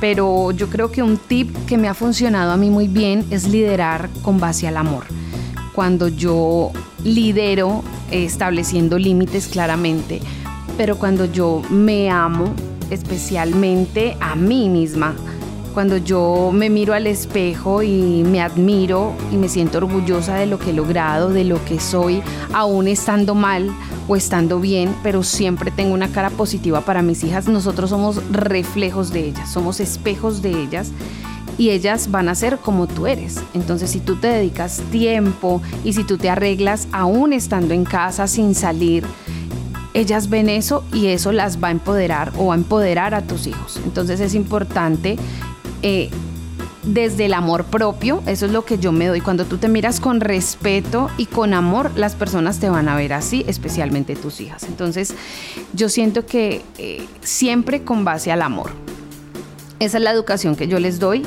Pero 0.00 0.50
yo 0.50 0.68
creo 0.68 0.90
que 0.90 1.02
un 1.02 1.16
tip 1.16 1.54
que 1.66 1.78
me 1.78 1.88
ha 1.88 1.94
funcionado 1.94 2.52
a 2.52 2.56
mí 2.56 2.68
muy 2.68 2.86
bien 2.86 3.24
es 3.30 3.48
liderar 3.48 4.10
con 4.22 4.38
base 4.38 4.68
al 4.68 4.76
amor. 4.76 5.04
Cuando 5.74 6.08
yo 6.08 6.72
lidero 7.06 7.84
estableciendo 8.10 8.98
límites 8.98 9.46
claramente, 9.46 10.20
pero 10.76 10.98
cuando 10.98 11.24
yo 11.24 11.62
me 11.70 12.10
amo, 12.10 12.52
especialmente 12.90 14.16
a 14.20 14.34
mí 14.34 14.68
misma, 14.68 15.14
cuando 15.72 15.98
yo 15.98 16.50
me 16.52 16.68
miro 16.70 16.94
al 16.94 17.06
espejo 17.06 17.82
y 17.82 18.24
me 18.24 18.40
admiro 18.40 19.14
y 19.30 19.36
me 19.36 19.48
siento 19.48 19.78
orgullosa 19.78 20.34
de 20.36 20.46
lo 20.46 20.58
que 20.58 20.70
he 20.70 20.72
logrado, 20.72 21.28
de 21.28 21.44
lo 21.44 21.62
que 21.64 21.78
soy, 21.78 22.22
aún 22.52 22.88
estando 22.88 23.34
mal 23.34 23.70
o 24.08 24.16
estando 24.16 24.58
bien, 24.58 24.94
pero 25.02 25.22
siempre 25.22 25.70
tengo 25.70 25.94
una 25.94 26.08
cara 26.08 26.30
positiva 26.30 26.80
para 26.80 27.02
mis 27.02 27.22
hijas, 27.24 27.46
nosotros 27.46 27.90
somos 27.90 28.20
reflejos 28.32 29.12
de 29.12 29.28
ellas, 29.28 29.52
somos 29.52 29.78
espejos 29.78 30.42
de 30.42 30.62
ellas 30.62 30.92
y 31.58 31.70
ellas 31.70 32.10
van 32.10 32.28
a 32.28 32.34
ser 32.34 32.58
como 32.58 32.86
tú 32.86 33.06
eres. 33.06 33.40
Entonces, 33.54 33.90
si 33.90 34.00
tú 34.00 34.16
te 34.16 34.28
dedicas 34.28 34.82
tiempo 34.90 35.62
y 35.84 35.92
si 35.92 36.04
tú 36.04 36.18
te 36.18 36.30
arreglas 36.30 36.88
aún 36.92 37.32
estando 37.32 37.74
en 37.74 37.84
casa 37.84 38.26
sin 38.26 38.54
salir, 38.54 39.04
ellas 39.94 40.28
ven 40.28 40.50
eso 40.50 40.84
y 40.92 41.06
eso 41.06 41.32
las 41.32 41.62
va 41.62 41.68
a 41.68 41.70
empoderar 41.70 42.32
o 42.36 42.52
a 42.52 42.54
empoderar 42.54 43.14
a 43.14 43.22
tus 43.22 43.46
hijos. 43.46 43.80
Entonces 43.84 44.20
es 44.20 44.34
importante 44.34 45.16
eh, 45.82 46.10
desde 46.82 47.24
el 47.24 47.34
amor 47.34 47.64
propio, 47.64 48.22
eso 48.26 48.46
es 48.46 48.52
lo 48.52 48.64
que 48.64 48.78
yo 48.78 48.92
me 48.92 49.06
doy. 49.06 49.22
Cuando 49.22 49.46
tú 49.46 49.56
te 49.56 49.68
miras 49.68 49.98
con 49.98 50.20
respeto 50.20 51.10
y 51.16 51.26
con 51.26 51.54
amor, 51.54 51.90
las 51.96 52.14
personas 52.14 52.60
te 52.60 52.68
van 52.68 52.88
a 52.88 52.96
ver 52.96 53.14
así, 53.14 53.44
especialmente 53.48 54.16
tus 54.16 54.40
hijas. 54.40 54.64
Entonces 54.64 55.14
yo 55.72 55.88
siento 55.88 56.26
que 56.26 56.62
eh, 56.78 57.06
siempre 57.22 57.82
con 57.82 58.04
base 58.04 58.30
al 58.30 58.42
amor. 58.42 58.72
Esa 59.78 59.96
es 59.96 60.04
la 60.04 60.10
educación 60.10 60.56
que 60.56 60.68
yo 60.68 60.78
les 60.78 60.98
doy 60.98 61.22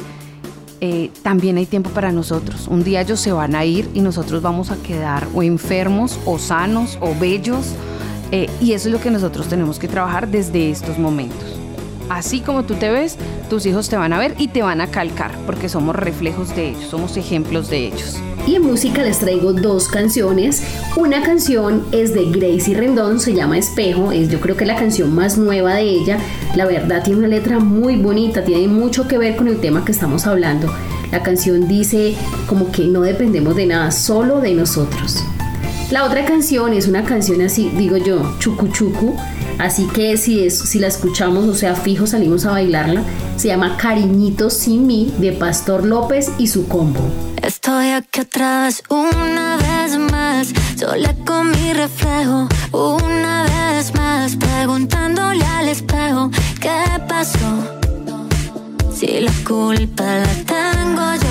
eh, 0.81 1.11
también 1.23 1.57
hay 1.57 1.65
tiempo 1.65 1.89
para 1.89 2.11
nosotros. 2.11 2.67
Un 2.67 2.83
día 2.83 3.01
ellos 3.01 3.19
se 3.19 3.31
van 3.31 3.55
a 3.55 3.65
ir 3.65 3.89
y 3.93 4.01
nosotros 4.01 4.41
vamos 4.41 4.71
a 4.71 4.77
quedar 4.77 5.27
o 5.33 5.43
enfermos 5.43 6.19
o 6.25 6.39
sanos 6.39 6.97
o 7.01 7.13
bellos. 7.19 7.73
Eh, 8.31 8.49
y 8.61 8.73
eso 8.73 8.89
es 8.89 8.93
lo 8.93 9.01
que 9.01 9.11
nosotros 9.11 9.47
tenemos 9.47 9.79
que 9.79 9.87
trabajar 9.87 10.27
desde 10.27 10.69
estos 10.69 10.97
momentos. 10.99 11.59
Así 12.09 12.41
como 12.41 12.63
tú 12.63 12.75
te 12.75 12.89
ves, 12.89 13.17
tus 13.49 13.65
hijos 13.65 13.89
te 13.89 13.97
van 13.97 14.13
a 14.13 14.19
ver 14.19 14.35
y 14.37 14.47
te 14.47 14.61
van 14.61 14.81
a 14.81 14.87
calcar, 14.87 15.31
porque 15.45 15.69
somos 15.69 15.95
reflejos 15.95 16.55
de 16.55 16.69
ellos, 16.69 16.83
somos 16.89 17.17
ejemplos 17.17 17.69
de 17.69 17.87
ellos. 17.87 18.17
Y 18.49 18.55
en 18.55 18.63
música 18.63 19.03
les 19.03 19.19
traigo 19.19 19.53
dos 19.53 19.87
canciones. 19.89 20.63
Una 20.95 21.21
canción 21.21 21.83
es 21.91 22.15
de 22.15 22.31
Gracie 22.31 22.75
Rendón, 22.75 23.19
se 23.19 23.35
llama 23.35 23.59
Espejo, 23.59 24.11
es 24.11 24.27
yo 24.27 24.41
creo 24.41 24.57
que 24.57 24.65
la 24.65 24.75
canción 24.75 25.13
más 25.13 25.37
nueva 25.37 25.75
de 25.75 25.83
ella. 25.83 26.17
La 26.55 26.65
verdad 26.65 27.03
tiene 27.03 27.19
una 27.19 27.27
letra 27.27 27.59
muy 27.59 27.97
bonita, 27.97 28.43
tiene 28.43 28.67
mucho 28.67 29.07
que 29.07 29.19
ver 29.19 29.35
con 29.35 29.49
el 29.49 29.61
tema 29.61 29.85
que 29.85 29.91
estamos 29.91 30.25
hablando. 30.25 30.73
La 31.11 31.21
canción 31.21 31.67
dice 31.67 32.15
como 32.47 32.71
que 32.71 32.87
no 32.87 33.01
dependemos 33.01 33.55
de 33.55 33.67
nada, 33.67 33.91
solo 33.91 34.41
de 34.41 34.55
nosotros. 34.55 35.23
La 35.91 36.03
otra 36.03 36.25
canción 36.25 36.73
es 36.73 36.87
una 36.87 37.03
canción 37.03 37.41
así, 37.41 37.71
digo 37.77 37.97
yo, 37.97 38.35
chucu 38.39 38.69
chucu, 38.69 39.15
así 39.59 39.85
que 39.93 40.17
si, 40.17 40.43
es, 40.43 40.57
si 40.57 40.79
la 40.79 40.87
escuchamos, 40.87 41.45
o 41.45 41.53
sea, 41.53 41.75
fijo, 41.75 42.07
salimos 42.07 42.47
a 42.47 42.51
bailarla. 42.53 43.03
Se 43.37 43.49
llama 43.49 43.77
Cariñitos 43.77 44.53
sin 44.53 44.87
mí 44.87 45.13
de 45.19 45.33
Pastor 45.33 45.85
López 45.85 46.31
y 46.39 46.47
su 46.47 46.67
combo. 46.67 47.28
Estoy 47.61 47.89
aquí 47.89 48.21
otra 48.21 48.63
vez, 48.63 48.81
una 48.87 49.57
vez 49.57 49.97
más, 49.97 50.47
sola 50.79 51.13
con 51.25 51.51
mi 51.51 51.73
reflejo, 51.73 52.47
una 52.71 53.43
vez 53.43 53.93
más, 53.95 54.37
preguntándole 54.37 55.43
al 55.43 55.67
espejo, 55.67 56.31
¿qué 56.61 56.85
pasó? 57.09 57.51
Si 58.95 59.19
la 59.19 59.33
culpa 59.45 60.05
la 60.05 60.33
tengo 60.45 61.15
yo. 61.21 61.28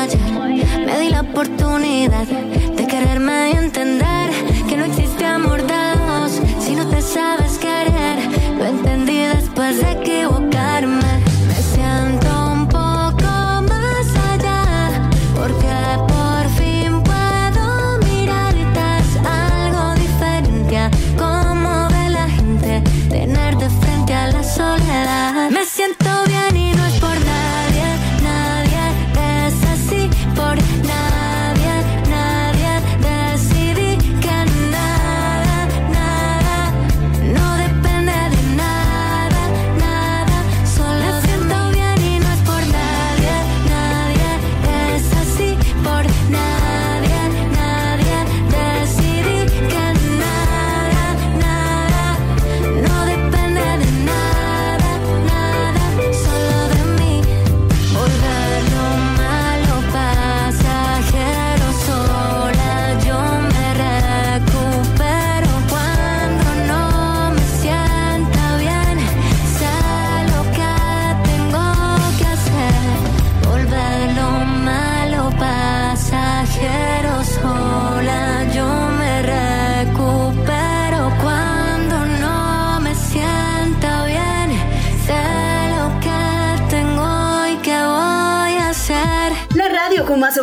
Me 0.00 0.98
di 0.98 1.10
la 1.10 1.20
oportunidad 1.20 2.24
de 2.24 2.86
quererme 2.86 3.50
y 3.50 3.56
entender 3.58 4.30
que 4.66 4.74
no 4.74 4.86
existe 4.86 5.26
amor 5.26 5.60
de 5.66 5.74
dos 5.74 6.40
si 6.58 6.74
no 6.74 6.86
te 6.86 7.02
sabes 7.02 7.58
querer. 7.58 8.18
Lo 8.56 8.64
entendí 8.64 9.18
después 9.18 9.76
de 9.76 9.92
equivocarme. 9.92 10.29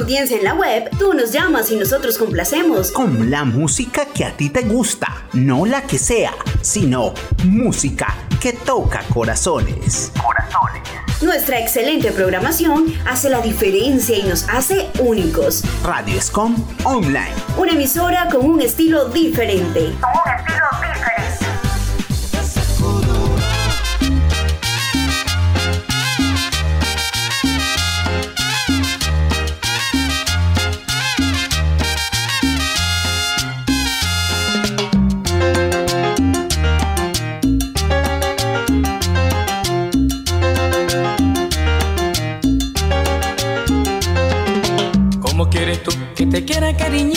Audiencia 0.08 0.38
en 0.38 0.46
la 0.46 0.54
web, 0.54 0.90
tú 0.98 1.14
nos 1.14 1.34
llamas 1.34 1.70
y 1.70 1.76
nosotros 1.76 2.18
complacemos. 2.18 2.92
Con 2.92 3.30
la 3.30 3.44
música 3.44 4.06
que 4.06 4.24
a 4.24 4.32
ti 4.38 4.50
te 4.50 4.62
gusta, 4.62 5.28
no 5.34 5.66
la 5.66 5.82
que 5.82 6.00
sea, 6.00 6.32
sino 6.62 7.14
música 7.44 8.16
que 8.40 8.54
toca 8.54 9.04
corazones. 9.14 10.14
Corazones. 10.24 10.82
Nuestra 11.22 11.60
excelente 11.60 12.14
programación 12.14 12.86
hace 13.06 13.30
la 13.30 13.42
diferencia 13.42 14.18
y 14.18 14.24
nos 14.24 14.48
hace 14.48 14.88
únicos. 15.00 15.64
Radio 15.84 16.18
Escom 16.18 16.56
Online. 16.86 17.34
Una 17.58 17.74
emisora 17.74 18.30
con 18.32 18.46
un 18.50 18.62
estilo 18.62 19.10
diferente. 19.10 19.94
Con 20.00 20.12
un 20.12 20.40
estilo 20.40 20.57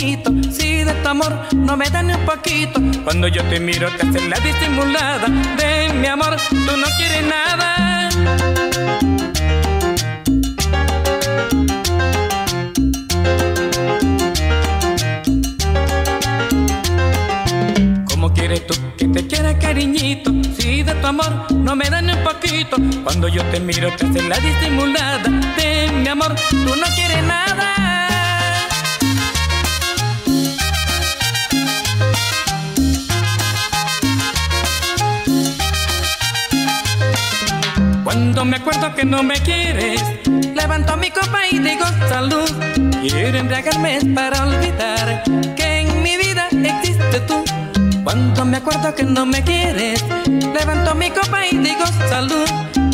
Si 0.01 0.83
de 0.83 0.95
tu 1.03 1.09
amor 1.11 1.31
no 1.55 1.77
me 1.77 1.91
da 1.91 2.03
ni 2.03 2.15
un 2.15 2.25
poquito. 2.25 2.81
Cuando 3.05 3.29
yo 3.29 3.45
te 3.51 3.61
miro 3.61 3.87
te 3.99 4.07
haces 4.07 4.29
la 4.31 4.41
disimulada. 4.41 5.27
Ven 5.59 6.01
mi 6.01 6.07
amor, 6.07 6.37
tú 6.49 6.57
no 6.57 6.87
quieres 6.97 7.23
nada. 7.27 8.09
¿Cómo 18.07 18.33
quieres 18.33 18.67
tú 18.67 18.75
que 18.97 19.07
te 19.07 19.27
quiera 19.27 19.59
cariñito? 19.59 20.33
Si 20.59 20.83
de 20.83 20.95
tu 20.95 21.07
amor 21.07 21.53
no 21.53 21.77
me 21.77 21.91
da 21.91 22.01
ni 22.01 22.15
un 22.15 22.25
poquito. 22.25 22.79
Cuando 23.05 23.29
yo 23.29 23.45
te 23.51 23.61
miro 23.61 23.95
te 23.99 24.07
haces 24.07 24.25
la 24.25 24.39
disimulada. 24.39 25.29
Ven 25.59 26.03
mi 26.03 26.09
amor, 26.09 26.35
tú 26.49 26.75
no 26.75 26.87
quieres 26.95 27.23
nada. 27.23 27.90
Cuando 38.13 38.45
me 38.45 38.57
acuerdo 38.57 38.93
que 38.93 39.05
no 39.05 39.23
me 39.23 39.37
quieres, 39.37 40.03
levanto 40.53 40.97
mi 40.97 41.13
copa 41.13 41.47
y 41.49 41.61
digo 41.61 41.85
salud. 42.09 42.51
Quiero 43.01 43.39
embriagarme 43.39 44.01
para 44.17 44.49
olvidar 44.49 45.23
que 45.55 45.83
en 45.83 46.03
mi 46.03 46.17
vida 46.17 46.49
existe 46.51 47.21
tú. 47.21 47.45
Cuando 48.03 48.45
me 48.45 48.57
acuerdo 48.57 48.93
que 48.97 49.05
no 49.05 49.25
me 49.27 49.45
quieres, 49.45 50.05
levanto 50.27 50.93
mi 50.97 51.09
copa 51.11 51.47
y 51.47 51.59
digo 51.59 51.87
salud. 52.09 52.51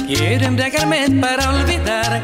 Quiero 0.07 0.49
embriagarme 0.49 1.09
para 1.19 1.49
olvidar 1.49 2.23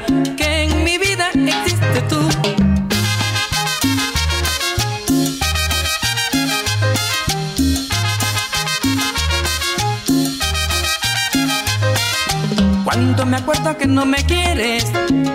Cuando 12.93 13.25
me 13.25 13.39
acuerdo 13.39 13.79
que 13.79 13.87
no 13.87 14.05
me 14.05 14.19
quieres, 14.19 14.85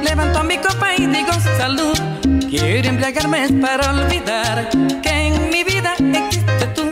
levanto 0.03 0.43
mi 0.43 0.57
copa 0.57 0.95
y 0.95 1.07
digo 1.07 1.31
salud. 1.57 1.97
Quiero 2.51 2.87
embriagarme 2.87 3.49
para 3.59 3.89
olvidar 3.89 4.69
que 5.01 5.09
en 5.09 5.49
mi 5.49 5.63
vida 5.63 5.95
existe 5.97 6.67
tú. 6.75 6.83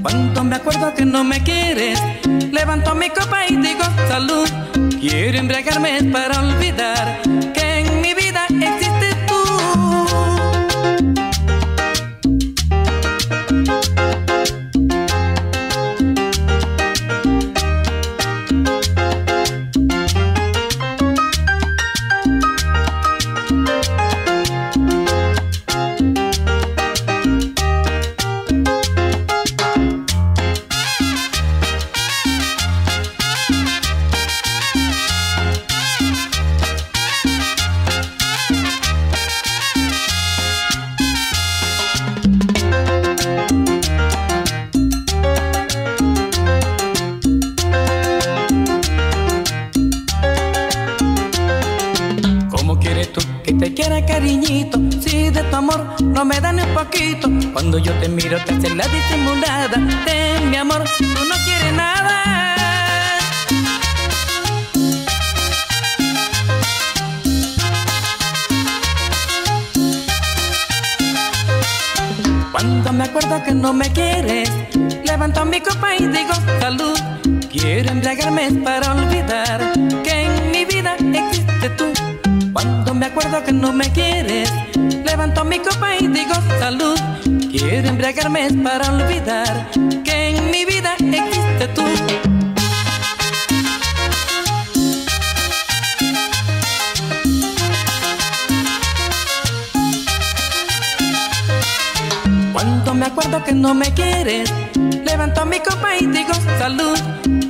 Cuando 0.00 0.44
me 0.44 0.56
acuerdo 0.56 0.94
que 0.94 1.04
no 1.04 1.24
me 1.24 1.42
quieres, 1.42 2.00
levanto 2.50 2.94
mi 2.94 3.10
copa 3.10 3.46
y 3.48 3.56
digo 3.56 3.84
salud. 4.08 4.48
Quiero 4.98 5.40
embriagarme 5.40 6.02
para 6.04 6.40
olvidar 6.40 7.20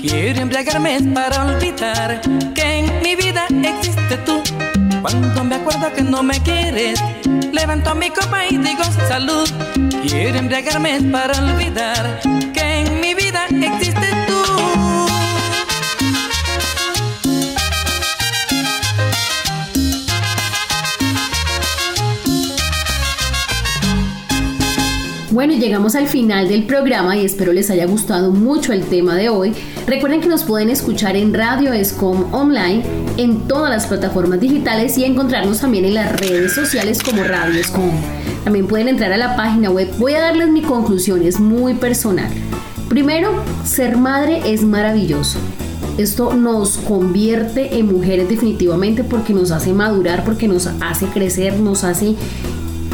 Quiero 0.01 0.41
embriagarme 0.41 0.99
para 1.15 1.45
olvidar 1.45 2.21
que 2.55 2.79
en 2.79 3.03
mi 3.03 3.15
vida 3.15 3.47
existe 3.63 4.17
tú. 4.19 4.43
Cuando 5.03 5.45
me 5.45 5.57
acuerdo 5.57 5.93
que 5.93 6.03
no 6.03 6.23
me 6.23 6.41
quieres, 6.43 7.03
levanto 7.53 7.95
mi 7.95 8.11
copa 8.11 8.47
y 8.47 8.57
digo 8.57 8.85
salud. 9.09 9.49
Quiero 10.03 10.39
embriagarme 10.39 11.01
para 11.13 11.39
olvidar 11.39 12.21
que 12.55 12.81
en 12.81 13.01
mi 13.01 13.15
vida 13.15 13.47
existe 13.51 14.08
Bueno, 25.39 25.55
llegamos 25.55 25.95
al 25.95 26.09
final 26.09 26.49
del 26.49 26.65
programa 26.65 27.17
y 27.17 27.25
espero 27.25 27.53
les 27.53 27.71
haya 27.71 27.87
gustado 27.87 28.33
mucho 28.33 28.73
el 28.73 28.83
tema 28.83 29.15
de 29.15 29.29
hoy. 29.29 29.55
Recuerden 29.87 30.21
que 30.21 30.27
nos 30.27 30.43
pueden 30.43 30.69
escuchar 30.69 31.15
en 31.15 31.33
Radio 31.33 31.73
Escom 31.73 32.35
Online, 32.35 32.83
en 33.19 33.47
todas 33.47 33.71
las 33.71 33.87
plataformas 33.87 34.41
digitales 34.41 34.99
y 34.99 35.05
encontrarnos 35.05 35.61
también 35.61 35.85
en 35.85 35.95
las 35.95 36.19
redes 36.19 36.55
sociales 36.55 37.01
como 37.01 37.23
Radio 37.23 37.61
Escom. 37.61 37.93
También 38.43 38.67
pueden 38.67 38.89
entrar 38.89 39.13
a 39.13 39.17
la 39.17 39.37
página 39.37 39.71
web. 39.71 39.89
Voy 39.97 40.15
a 40.15 40.21
darles 40.23 40.49
mi 40.49 40.61
conclusión, 40.61 41.23
es 41.23 41.39
muy 41.39 41.75
personal. 41.75 42.33
Primero, 42.89 43.31
ser 43.65 43.97
madre 43.97 44.43
es 44.45 44.65
maravilloso. 44.65 45.39
Esto 45.99 46.35
nos 46.35 46.79
convierte 46.79 47.79
en 47.79 47.87
mujeres 47.87 48.29
definitivamente 48.29 49.05
porque 49.05 49.35
nos 49.35 49.53
hace 49.53 49.73
madurar, 49.73 50.25
porque 50.25 50.49
nos 50.49 50.67
hace 50.81 51.07
crecer, 51.07 51.61
nos 51.61 51.85
hace 51.85 52.17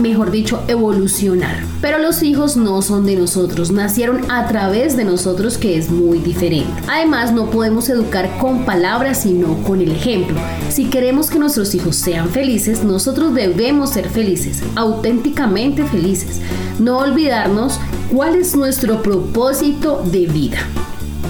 mejor 0.00 0.30
dicho, 0.30 0.62
evolucionar. 0.68 1.64
Pero 1.80 1.98
los 1.98 2.22
hijos 2.22 2.56
no 2.56 2.82
son 2.82 3.06
de 3.06 3.16
nosotros, 3.16 3.70
nacieron 3.70 4.30
a 4.30 4.46
través 4.48 4.96
de 4.96 5.04
nosotros 5.04 5.58
que 5.58 5.76
es 5.76 5.90
muy 5.90 6.18
diferente. 6.18 6.72
Además, 6.88 7.32
no 7.32 7.50
podemos 7.50 7.88
educar 7.88 8.38
con 8.38 8.64
palabras, 8.64 9.22
sino 9.22 9.62
con 9.62 9.80
el 9.80 9.92
ejemplo. 9.92 10.36
Si 10.68 10.86
queremos 10.86 11.30
que 11.30 11.38
nuestros 11.38 11.74
hijos 11.74 11.96
sean 11.96 12.28
felices, 12.30 12.84
nosotros 12.84 13.34
debemos 13.34 13.90
ser 13.90 14.08
felices, 14.08 14.62
auténticamente 14.74 15.84
felices. 15.84 16.40
No 16.78 16.98
olvidarnos 16.98 17.78
cuál 18.12 18.36
es 18.36 18.56
nuestro 18.56 19.02
propósito 19.02 20.02
de 20.10 20.26
vida. 20.26 20.58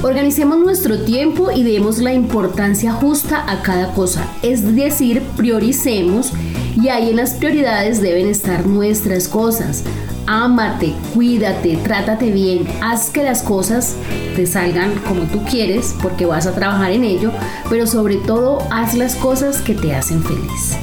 Organicemos 0.02 0.58
nuestro 0.58 0.98
tiempo 0.98 1.50
y 1.50 1.62
demos 1.62 1.98
la 1.98 2.12
importancia 2.12 2.92
justa 2.92 3.42
a 3.50 3.62
cada 3.62 3.94
cosa, 3.94 4.30
es 4.42 4.76
decir, 4.76 5.22
prioricemos 5.34 6.34
y 6.80 6.88
ahí 6.88 7.10
en 7.10 7.16
las 7.16 7.34
prioridades 7.34 8.00
deben 8.00 8.28
estar 8.28 8.66
nuestras 8.66 9.28
cosas. 9.28 9.84
Ámate, 10.26 10.94
cuídate, 11.12 11.76
trátate 11.76 12.30
bien, 12.30 12.66
haz 12.80 13.10
que 13.10 13.22
las 13.22 13.42
cosas 13.42 13.96
te 14.36 14.46
salgan 14.46 14.94
como 15.06 15.24
tú 15.24 15.44
quieres 15.44 15.94
porque 16.02 16.24
vas 16.24 16.46
a 16.46 16.54
trabajar 16.54 16.92
en 16.92 17.04
ello, 17.04 17.30
pero 17.68 17.86
sobre 17.86 18.16
todo 18.16 18.58
haz 18.70 18.94
las 18.94 19.16
cosas 19.16 19.60
que 19.60 19.74
te 19.74 19.94
hacen 19.94 20.22
feliz. 20.22 20.76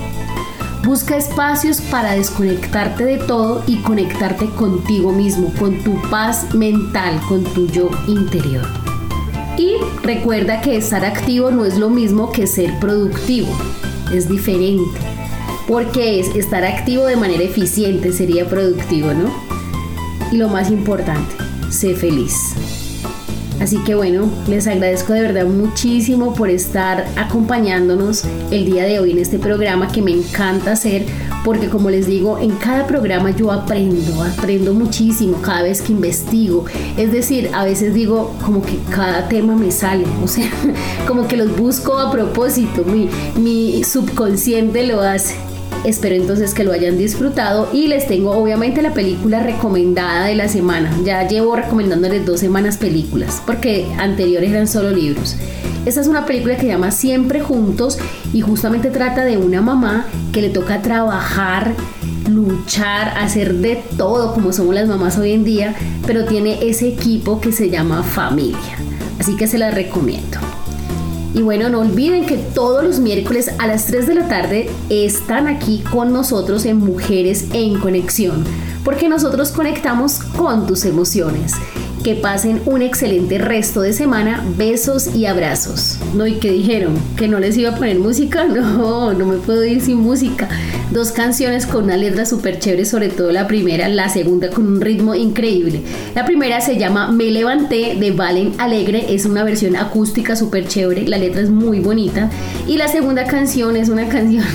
Busca 0.83 1.15
espacios 1.15 1.79
para 1.79 2.13
desconectarte 2.13 3.05
de 3.05 3.17
todo 3.17 3.63
y 3.67 3.77
conectarte 3.77 4.47
contigo 4.47 5.11
mismo, 5.11 5.51
con 5.59 5.83
tu 5.83 5.99
paz 6.09 6.53
mental, 6.55 7.19
con 7.27 7.43
tu 7.43 7.67
yo 7.67 7.89
interior. 8.07 8.67
Y 9.57 9.75
recuerda 10.03 10.61
que 10.61 10.77
estar 10.77 11.05
activo 11.05 11.51
no 11.51 11.65
es 11.65 11.77
lo 11.77 11.89
mismo 11.89 12.31
que 12.31 12.47
ser 12.47 12.79
productivo, 12.79 13.49
es 14.11 14.27
diferente, 14.27 15.10
porque 15.71 16.19
es 16.19 16.35
estar 16.35 16.65
activo 16.65 17.05
de 17.05 17.15
manera 17.15 17.43
eficiente, 17.43 18.11
sería 18.11 18.45
productivo, 18.45 19.13
¿no? 19.13 19.33
Y 20.29 20.35
lo 20.35 20.49
más 20.49 20.69
importante, 20.69 21.33
sé 21.69 21.95
feliz. 21.95 22.35
Así 23.61 23.77
que 23.85 23.95
bueno, 23.95 24.29
les 24.49 24.67
agradezco 24.67 25.13
de 25.13 25.21
verdad 25.21 25.45
muchísimo 25.45 26.33
por 26.33 26.49
estar 26.49 27.07
acompañándonos 27.15 28.25
el 28.51 28.65
día 28.65 28.83
de 28.83 28.99
hoy 28.99 29.11
en 29.11 29.19
este 29.19 29.39
programa 29.39 29.89
que 29.89 30.01
me 30.01 30.11
encanta 30.11 30.73
hacer 30.73 31.05
porque 31.45 31.69
como 31.69 31.89
les 31.89 32.05
digo, 32.05 32.37
en 32.37 32.51
cada 32.57 32.85
programa 32.85 33.31
yo 33.31 33.49
aprendo, 33.49 34.23
aprendo 34.23 34.73
muchísimo 34.73 35.41
cada 35.41 35.63
vez 35.63 35.81
que 35.81 35.93
investigo. 35.93 36.65
Es 36.97 37.13
decir, 37.13 37.49
a 37.53 37.63
veces 37.63 37.93
digo 37.93 38.35
como 38.43 38.61
que 38.61 38.77
cada 38.89 39.29
tema 39.29 39.55
me 39.55 39.71
sale, 39.71 40.03
o 40.21 40.27
sea, 40.27 40.51
como 41.07 41.29
que 41.29 41.37
los 41.37 41.55
busco 41.55 41.97
a 41.97 42.11
propósito, 42.11 42.83
mi, 42.83 43.09
mi 43.37 43.85
subconsciente 43.85 44.85
lo 44.85 44.99
hace. 44.99 45.50
Espero 45.83 46.13
entonces 46.13 46.53
que 46.53 46.63
lo 46.63 46.73
hayan 46.73 46.99
disfrutado 46.99 47.67
y 47.73 47.87
les 47.87 48.05
tengo 48.05 48.31
obviamente 48.31 48.83
la 48.83 48.93
película 48.93 49.41
recomendada 49.41 50.25
de 50.25 50.35
la 50.35 50.47
semana. 50.47 50.95
Ya 51.03 51.27
llevo 51.27 51.55
recomendándoles 51.55 52.23
dos 52.23 52.39
semanas 52.39 52.77
películas 52.77 53.41
porque 53.47 53.87
anteriores 53.97 54.51
eran 54.51 54.67
solo 54.67 54.91
libros. 54.91 55.37
Esta 55.87 56.01
es 56.01 56.07
una 56.07 56.27
película 56.27 56.53
que 56.55 56.61
se 56.61 56.67
llama 56.67 56.91
Siempre 56.91 57.41
Juntos 57.41 57.97
y 58.31 58.41
justamente 58.41 58.91
trata 58.91 59.25
de 59.25 59.37
una 59.37 59.61
mamá 59.61 60.05
que 60.31 60.43
le 60.43 60.49
toca 60.49 60.83
trabajar, 60.83 61.73
luchar, 62.29 63.17
hacer 63.17 63.55
de 63.55 63.83
todo 63.97 64.35
como 64.35 64.53
somos 64.53 64.75
las 64.75 64.87
mamás 64.87 65.17
hoy 65.17 65.31
en 65.31 65.43
día, 65.43 65.75
pero 66.05 66.25
tiene 66.25 66.59
ese 66.69 66.89
equipo 66.89 67.41
que 67.41 67.51
se 67.51 67.71
llama 67.71 68.03
familia. 68.03 68.77
Así 69.19 69.35
que 69.35 69.47
se 69.47 69.57
la 69.57 69.71
recomiendo. 69.71 70.37
Y 71.33 71.41
bueno, 71.41 71.69
no 71.69 71.79
olviden 71.79 72.25
que 72.25 72.37
todos 72.37 72.83
los 72.83 72.99
miércoles 72.99 73.51
a 73.57 73.67
las 73.67 73.85
3 73.85 74.07
de 74.07 74.15
la 74.15 74.27
tarde 74.27 74.69
están 74.89 75.47
aquí 75.47 75.81
con 75.89 76.11
nosotros 76.11 76.65
en 76.65 76.77
Mujeres 76.77 77.47
en 77.53 77.79
Conexión, 77.79 78.43
porque 78.83 79.07
nosotros 79.07 79.51
conectamos 79.51 80.15
con 80.15 80.67
tus 80.67 80.83
emociones. 80.83 81.53
Que 82.03 82.15
pasen 82.15 82.61
un 82.65 82.81
excelente 82.81 83.37
resto 83.37 83.81
de 83.81 83.93
semana. 83.93 84.43
Besos 84.57 85.15
y 85.15 85.27
abrazos. 85.27 85.99
No, 86.15 86.25
¿y 86.25 86.35
qué 86.35 86.51
dijeron? 86.51 86.95
¿Que 87.15 87.27
no 87.27 87.39
les 87.39 87.55
iba 87.57 87.71
a 87.71 87.75
poner 87.75 87.99
música? 87.99 88.45
No, 88.51 89.13
no 89.13 89.25
me 89.25 89.37
puedo 89.37 89.63
ir 89.63 89.81
sin 89.81 89.97
música. 89.97 90.49
Dos 90.91 91.11
canciones 91.11 91.65
con 91.65 91.85
una 91.85 91.97
letra 91.97 92.25
súper 92.25 92.59
chévere, 92.59 92.85
sobre 92.85 93.09
todo 93.09 93.31
la 93.31 93.47
primera, 93.47 93.87
la 93.87 94.09
segunda 94.09 94.49
con 94.49 94.65
un 94.67 94.81
ritmo 94.81 95.13
increíble. 95.13 95.81
La 96.15 96.25
primera 96.25 96.59
se 96.61 96.77
llama 96.77 97.11
Me 97.11 97.25
Levanté 97.25 97.95
de 97.95 98.11
Valen 98.11 98.53
Alegre, 98.57 99.13
es 99.13 99.25
una 99.25 99.43
versión 99.43 99.75
acústica 99.75 100.35
súper 100.35 100.67
chévere, 100.67 101.07
la 101.07 101.17
letra 101.17 101.41
es 101.41 101.49
muy 101.49 101.79
bonita. 101.79 102.29
Y 102.67 102.77
la 102.77 102.87
segunda 102.87 103.25
canción 103.25 103.75
es 103.75 103.89
una 103.89 104.07
canción 104.09 104.45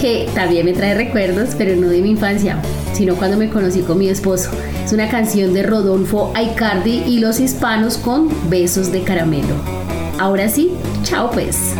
que 0.00 0.28
también 0.34 0.64
me 0.64 0.72
trae 0.72 0.94
recuerdos, 0.94 1.50
pero 1.56 1.76
no 1.76 1.88
de 1.88 2.00
mi 2.02 2.10
infancia, 2.10 2.60
sino 2.92 3.16
cuando 3.16 3.36
me 3.36 3.50
conocí 3.50 3.80
con 3.82 3.98
mi 3.98 4.08
esposo. 4.08 4.50
Es 4.84 4.92
una 4.92 5.08
canción 5.08 5.52
de 5.54 5.62
Rodolfo 5.62 6.32
Aicardi 6.34 7.02
y 7.06 7.18
los 7.18 7.40
hispanos 7.40 7.96
con 7.96 8.28
besos 8.48 8.92
de 8.92 9.02
caramelo. 9.02 9.54
Ahora 10.18 10.48
sí, 10.48 10.72
chao 11.02 11.30
pues. 11.30 11.74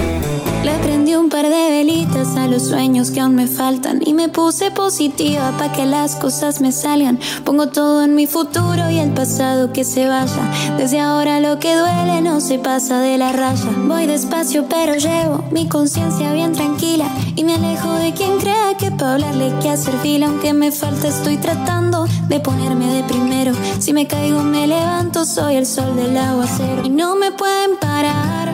Le 0.63 0.75
prendí 0.83 1.15
un 1.15 1.31
par 1.31 1.49
de 1.49 1.71
velitas 1.71 2.37
a 2.37 2.47
los 2.47 2.69
sueños 2.69 3.11
que 3.11 3.21
aún 3.21 3.35
me 3.35 3.47
faltan 3.47 4.03
y 4.05 4.13
me 4.13 4.29
puse 4.29 4.71
positiva 4.71 5.53
para 5.57 5.73
que 5.73 5.87
las 5.87 6.17
cosas 6.17 6.61
me 6.61 6.71
salgan. 6.71 7.19
Pongo 7.45 7.69
todo 7.69 8.05
en 8.05 8.15
mi 8.15 8.27
futuro 8.27 8.91
y 8.91 8.99
el 8.99 9.11
pasado 9.11 9.73
que 9.73 9.85
se 9.85 10.07
vaya. 10.07 10.77
Desde 10.77 11.01
ahora 11.01 11.41
lo 11.41 11.59
que 11.59 11.75
duele 11.75 12.21
no 12.21 12.43
se 12.43 12.59
pasa 12.59 13.01
de 13.01 13.17
la 13.17 13.33
raya. 13.33 13.71
Voy 13.89 14.07
despacio 14.07 14.67
pero 14.69 14.97
llevo 14.97 15.43
mi 15.51 15.67
conciencia 15.67 16.35
bien 16.35 16.53
tranquila 16.53 17.09
y 17.37 17.43
me 17.43 17.55
alejo 17.55 17.95
de 17.95 18.13
quien 18.13 18.39
crea 18.39 18.77
que 18.79 18.91
para 18.91 19.15
hablarle 19.15 19.55
que 19.63 19.71
hacer 19.71 19.95
fila. 20.03 20.27
Aunque 20.27 20.53
me 20.53 20.73
falta 20.73 21.09
estoy 21.09 21.39
tratando 21.39 22.07
de 22.29 22.39
ponerme 22.39 22.93
de 22.93 23.03
primero. 23.05 23.55
Si 23.79 23.95
me 23.95 24.07
caigo 24.07 24.43
me 24.43 24.67
levanto, 24.67 25.25
soy 25.25 25.57
el 25.57 25.65
sol 25.65 25.97
del 25.97 26.19
aguacero 26.19 26.85
y 26.85 26.91
no 26.91 27.17
me 27.17 27.33
pueden 27.33 27.79
parar. 27.81 28.49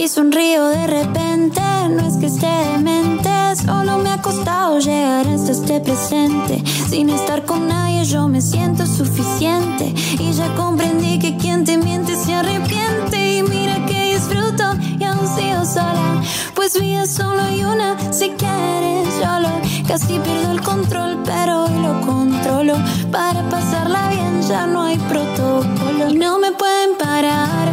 Si 0.00 0.08
sonrío 0.08 0.66
de 0.68 0.86
repente, 0.86 1.60
no 1.90 2.06
es 2.06 2.16
que 2.16 2.24
esté 2.24 2.46
demente, 2.46 3.28
solo 3.54 3.98
me 3.98 4.08
ha 4.08 4.22
costado 4.22 4.78
llegar 4.78 5.28
hasta 5.28 5.52
este 5.52 5.78
presente. 5.80 6.64
Sin 6.88 7.10
estar 7.10 7.44
con 7.44 7.68
nadie 7.68 8.06
yo 8.06 8.26
me 8.26 8.40
siento 8.40 8.86
suficiente. 8.86 9.92
Y 10.18 10.32
ya 10.32 10.54
comprendí 10.54 11.18
que 11.18 11.36
quien 11.36 11.64
te 11.66 11.76
miente 11.76 12.16
se 12.16 12.32
arrepiente. 12.32 13.36
Y 13.36 13.42
mira 13.42 13.84
que 13.84 14.14
disfruto 14.14 14.72
y 14.98 15.04
aún 15.04 15.28
sigo 15.36 15.66
sola, 15.66 16.22
pues 16.54 16.80
vida 16.80 17.04
solo 17.04 17.42
hay 17.42 17.62
una, 17.62 17.98
si 18.10 18.30
quieres 18.30 19.06
solo, 19.22 19.50
casi 19.86 20.18
pierdo 20.18 20.52
el 20.52 20.62
control 20.62 21.18
pero 21.26 21.64
hoy 21.64 21.78
lo 21.82 22.00
controlo, 22.00 22.74
para 23.12 23.46
pasarla 23.50 24.08
bien 24.08 24.40
ya 24.48 24.66
no 24.66 24.82
hay 24.82 24.96
protocolo. 24.96 26.08
Y 26.08 26.14
no 26.14 26.38
me 26.38 26.52
pueden 26.52 26.96
parar, 26.98 27.68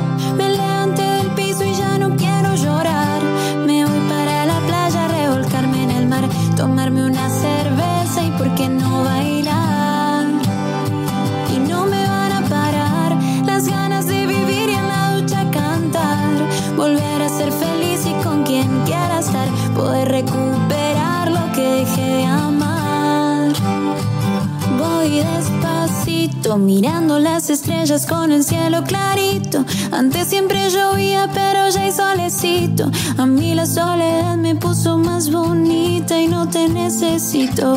mirando 26.55 27.19
las 27.19 27.49
estrellas 27.49 28.05
con 28.05 28.31
el 28.31 28.41
cielo 28.41 28.83
clarito. 28.85 29.65
Antes 29.91 30.29
siempre 30.29 30.69
llovía, 30.69 31.29
pero 31.33 31.67
ya 31.67 31.81
hay 31.81 31.91
solecito. 31.91 32.89
A 33.17 33.25
mí 33.25 33.53
la 33.53 33.65
soledad 33.65 34.37
me 34.37 34.55
puso 34.55 34.97
más 34.97 35.29
bonita 35.29 36.17
y 36.17 36.27
no 36.27 36.47
te 36.47 36.69
necesito. 36.69 37.75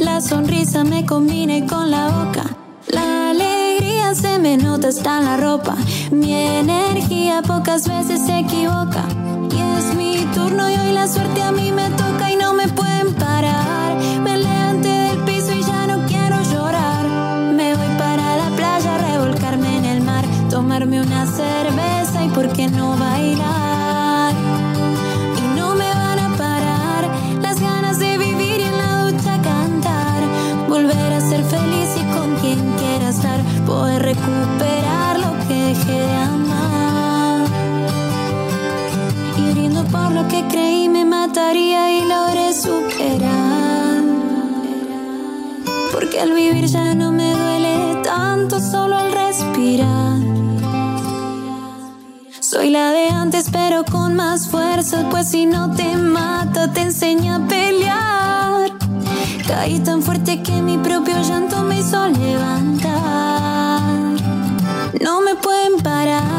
La 0.00 0.20
sonrisa 0.20 0.82
me 0.82 1.06
combina 1.06 1.64
con 1.66 1.90
la 1.92 2.08
boca. 2.08 2.44
La 2.88 3.30
alegría 3.30 4.12
se 4.14 4.40
me 4.40 4.56
nota 4.56 4.88
hasta 4.88 5.18
en 5.18 5.24
la 5.26 5.36
ropa. 5.36 5.76
Mi 6.10 6.34
energía 6.34 7.42
pocas 7.42 7.86
veces 7.86 8.26
se 8.26 8.40
equivoca. 8.40 9.04
Y 9.52 9.78
es 9.78 9.94
mi 9.94 10.26
turno 10.34 10.68
y 10.68 10.74
hoy 10.74 10.92
la 10.92 11.06
suerte 11.06 11.42
a 11.42 11.52
mí 11.52 11.70
me 11.70 11.88
toca 11.90 12.27
una 21.00 21.26
cerveza 21.26 22.24
y 22.24 22.28
por 22.28 22.48
qué 22.52 22.68
no 22.68 22.96
bailar. 22.96 24.34
Y 25.36 25.58
no 25.58 25.74
me 25.74 25.88
van 25.94 26.18
a 26.18 26.36
parar 26.36 27.08
las 27.42 27.60
ganas 27.60 27.98
de 27.98 28.18
vivir 28.18 28.60
y 28.60 28.64
en 28.64 28.78
la 28.78 29.04
ducha 29.04 29.40
cantar, 29.42 30.22
volver 30.68 31.12
a 31.12 31.20
ser 31.20 31.44
feliz 31.44 31.90
y 31.96 32.04
con 32.16 32.34
quien 32.36 32.60
quiera 32.78 33.10
estar, 33.10 33.40
poder 33.66 34.02
recuperar 34.02 35.18
lo 35.20 35.32
que 35.46 35.54
dejé 35.54 35.92
de 35.92 36.14
amar. 36.14 37.46
Y 39.36 39.52
brindo 39.52 39.84
por 39.84 40.10
lo 40.12 40.26
que 40.28 40.46
creí 40.48 40.88
me 40.88 41.04
mataría 41.04 41.98
y 41.98 42.04
logré 42.08 42.52
superar. 42.52 44.02
Porque 45.92 46.20
al 46.20 46.32
vivir 46.32 46.66
ya 46.66 46.94
no 46.94 47.12
me 47.12 47.32
duele 47.32 48.02
tanto 48.02 48.60
solo 48.60 48.96
al 48.96 49.12
respirar. 49.12 50.17
La 52.68 52.90
de 52.90 53.08
antes 53.08 53.48
pero 53.50 53.82
con 53.82 54.14
más 54.14 54.46
fuerza, 54.48 55.08
pues 55.08 55.28
si 55.28 55.46
no 55.46 55.74
te 55.74 55.96
mata 55.96 56.70
te 56.70 56.82
enseña 56.82 57.36
a 57.36 57.48
pelear. 57.48 58.72
Caí 59.46 59.80
tan 59.80 60.02
fuerte 60.02 60.42
que 60.42 60.60
mi 60.60 60.76
propio 60.76 61.14
llanto 61.22 61.62
me 61.62 61.80
hizo 61.80 62.06
levantar. 62.08 63.80
No 65.00 65.22
me 65.22 65.34
pueden 65.36 65.80
parar, 65.82 66.37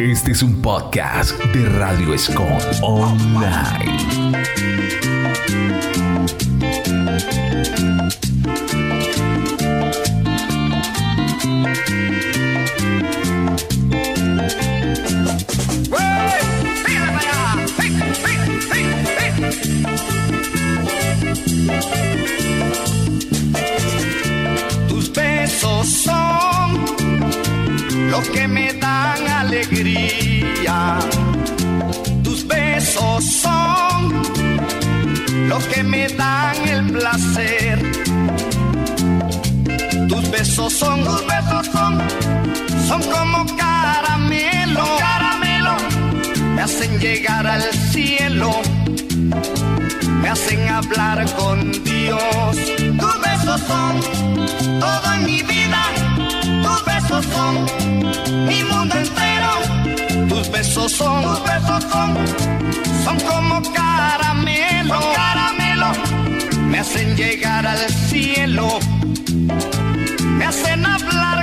Este 0.00 0.32
es 0.32 0.42
un 0.42 0.62
podcast 0.62 1.38
de 1.52 1.68
Radio 1.78 2.14
Escon 2.14 2.58
Online. 2.80 4.32
Tus 24.88 25.12
besos 25.12 25.86
son 25.86 26.86
lo 28.10 28.22
que 28.32 28.48
me 28.48 28.72
dan 28.72 28.89
alegría. 29.50 30.98
Tus 32.22 32.46
besos 32.46 33.24
son 33.24 34.22
lo 35.48 35.58
que 35.70 35.82
me 35.82 36.06
dan 36.08 36.56
el 36.68 36.92
placer. 36.92 37.76
Tus 40.08 40.30
besos 40.30 40.72
son, 40.72 41.02
tus 41.04 41.26
besos 41.26 41.66
son, 41.72 41.98
son 42.88 43.02
como 43.14 43.44
caramelo, 43.56 44.84
caramelo. 44.98 45.74
Me 46.54 46.62
hacen 46.62 47.00
llegar 47.00 47.44
al 47.46 47.64
cielo, 47.92 48.52
me 50.22 50.28
hacen 50.28 50.68
hablar 50.68 51.26
con 51.34 51.72
Dios. 51.82 52.56
Tus 53.00 53.14
besos 53.26 53.60
son 53.66 54.00
todo 54.78 55.14
en 55.14 55.24
mi 55.24 55.42
vida. 55.42 55.82
Tus 56.62 56.84
besos 56.84 57.24
son 57.34 57.90
mi 58.46 58.62
mundo 58.64 58.94
entero. 58.96 59.39
Tus 60.40 60.50
besos 60.52 60.92
son, 60.92 61.22
tus 61.22 61.44
besos 61.44 61.84
son, 61.92 62.16
son 63.04 63.20
como 63.28 63.60
caramelo, 63.74 64.98
caramelo. 65.14 65.92
Me 66.66 66.78
hacen 66.78 67.14
llegar 67.14 67.66
al 67.66 67.90
cielo, 68.08 68.78
me 70.38 70.46
hacen 70.46 70.86
hablar 70.86 71.39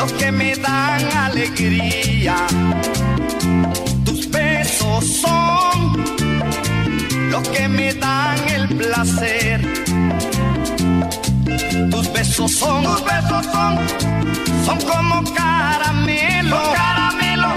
los 0.00 0.12
que 0.14 0.32
me 0.32 0.56
dan 0.56 1.02
alegría. 1.14 2.36
Tus 4.06 4.30
besos 4.30 5.04
son 5.24 5.76
los 7.30 7.46
que 7.48 7.68
me 7.68 7.92
dan 7.92 8.38
el 8.48 8.66
placer. 8.80 9.58
Tus 11.90 12.12
besos 12.14 12.50
son, 12.50 12.82
tus 12.82 13.04
besos 13.04 13.44
son, 13.52 13.72
son 14.64 14.78
como 14.90 15.16
caramelo, 15.34 16.60
caramelo. 16.78 17.50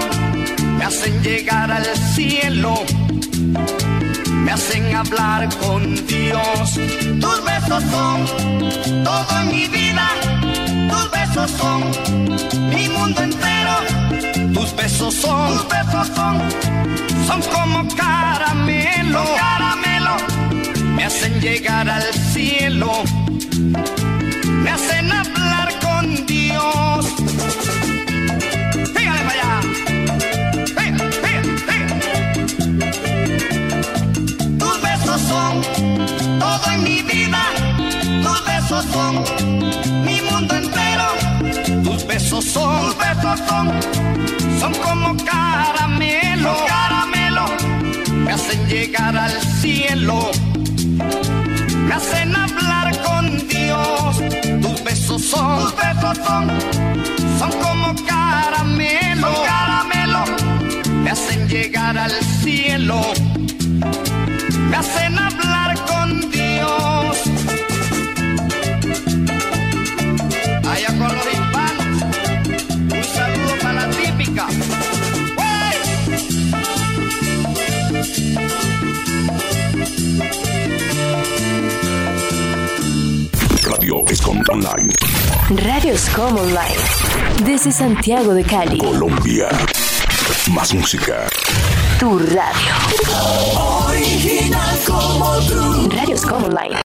Me 0.76 0.84
hacen 0.84 1.14
llegar 1.22 1.72
al 1.72 1.86
cielo, 2.14 2.74
me 4.44 4.50
hacen 4.52 4.94
hablar 4.94 5.48
con 5.62 5.80
Dios. 6.06 6.66
Tus 7.22 7.38
besos 7.50 7.82
son 7.94 8.16
todo 9.02 9.30
en 9.40 9.48
mi 9.48 9.66
vida, 9.68 10.06
tus 10.94 11.10
besos 11.10 11.50
son 11.50 11.80
mi 12.70 12.88
mundo 12.88 13.22
entero. 13.22 13.74
Tus 14.52 14.74
besos 14.76 15.14
son, 15.14 15.52
tus 15.52 15.68
besos 15.68 16.06
son, 16.14 16.34
son 17.26 17.40
como 17.54 17.88
caramelo, 17.96 19.24
caramelo, 19.36 20.16
me 20.94 21.04
hacen 21.04 21.40
llegar 21.40 21.88
al 21.88 22.02
cielo, 22.32 22.92
me 24.62 24.70
hacen 24.70 25.10
hablar 25.12 25.68
con 25.80 26.26
Dios. 26.26 27.06
Fíjale 28.94 29.30
allá. 29.34 29.60
Tus 34.60 34.82
besos 34.82 35.20
son 35.32 35.52
todo 36.38 36.70
en 36.72 36.84
mi 36.84 37.02
vida, 37.02 37.42
tus 38.22 38.44
besos 38.46 38.84
son 38.92 39.73
besos 42.34 42.52
son, 42.52 42.86
tus 42.86 42.98
besos 42.98 43.40
son, 43.48 43.72
son 44.58 44.74
como 44.82 45.16
caramelo, 45.24 46.56
caramelo, 46.66 47.46
me 48.24 48.32
hacen 48.32 48.66
llegar 48.66 49.16
al 49.16 49.30
cielo, 49.60 50.30
me 51.86 51.94
hacen 51.94 52.34
hablar 52.34 53.00
con 53.02 53.48
Dios. 53.48 54.16
Tus 54.62 54.84
besos 54.84 55.22
son, 55.22 55.60
tus 55.60 55.76
besos 55.76 56.18
son, 56.26 56.50
son 57.38 57.52
como 57.62 57.94
caramelo, 58.04 59.32
caramelo, 59.46 60.24
me 61.02 61.10
hacen 61.10 61.48
llegar 61.48 61.96
al 61.96 62.12
cielo, 62.42 63.00
me 64.70 64.76
hacen 64.76 65.18
hablar 65.18 65.43
Online. 84.42 84.92
Radio 85.62 85.96
Scom 85.96 86.36
Online. 86.36 86.76
Desde 87.44 87.70
Santiago 87.70 88.34
de 88.34 88.42
Cali. 88.42 88.78
Colombia. 88.78 89.48
Más 90.50 90.74
música. 90.74 91.26
Tu 92.00 92.18
radio. 92.18 92.74
Original 93.86 94.78
como 94.86 95.36
tú. 95.46 95.88
Online. 96.34 96.76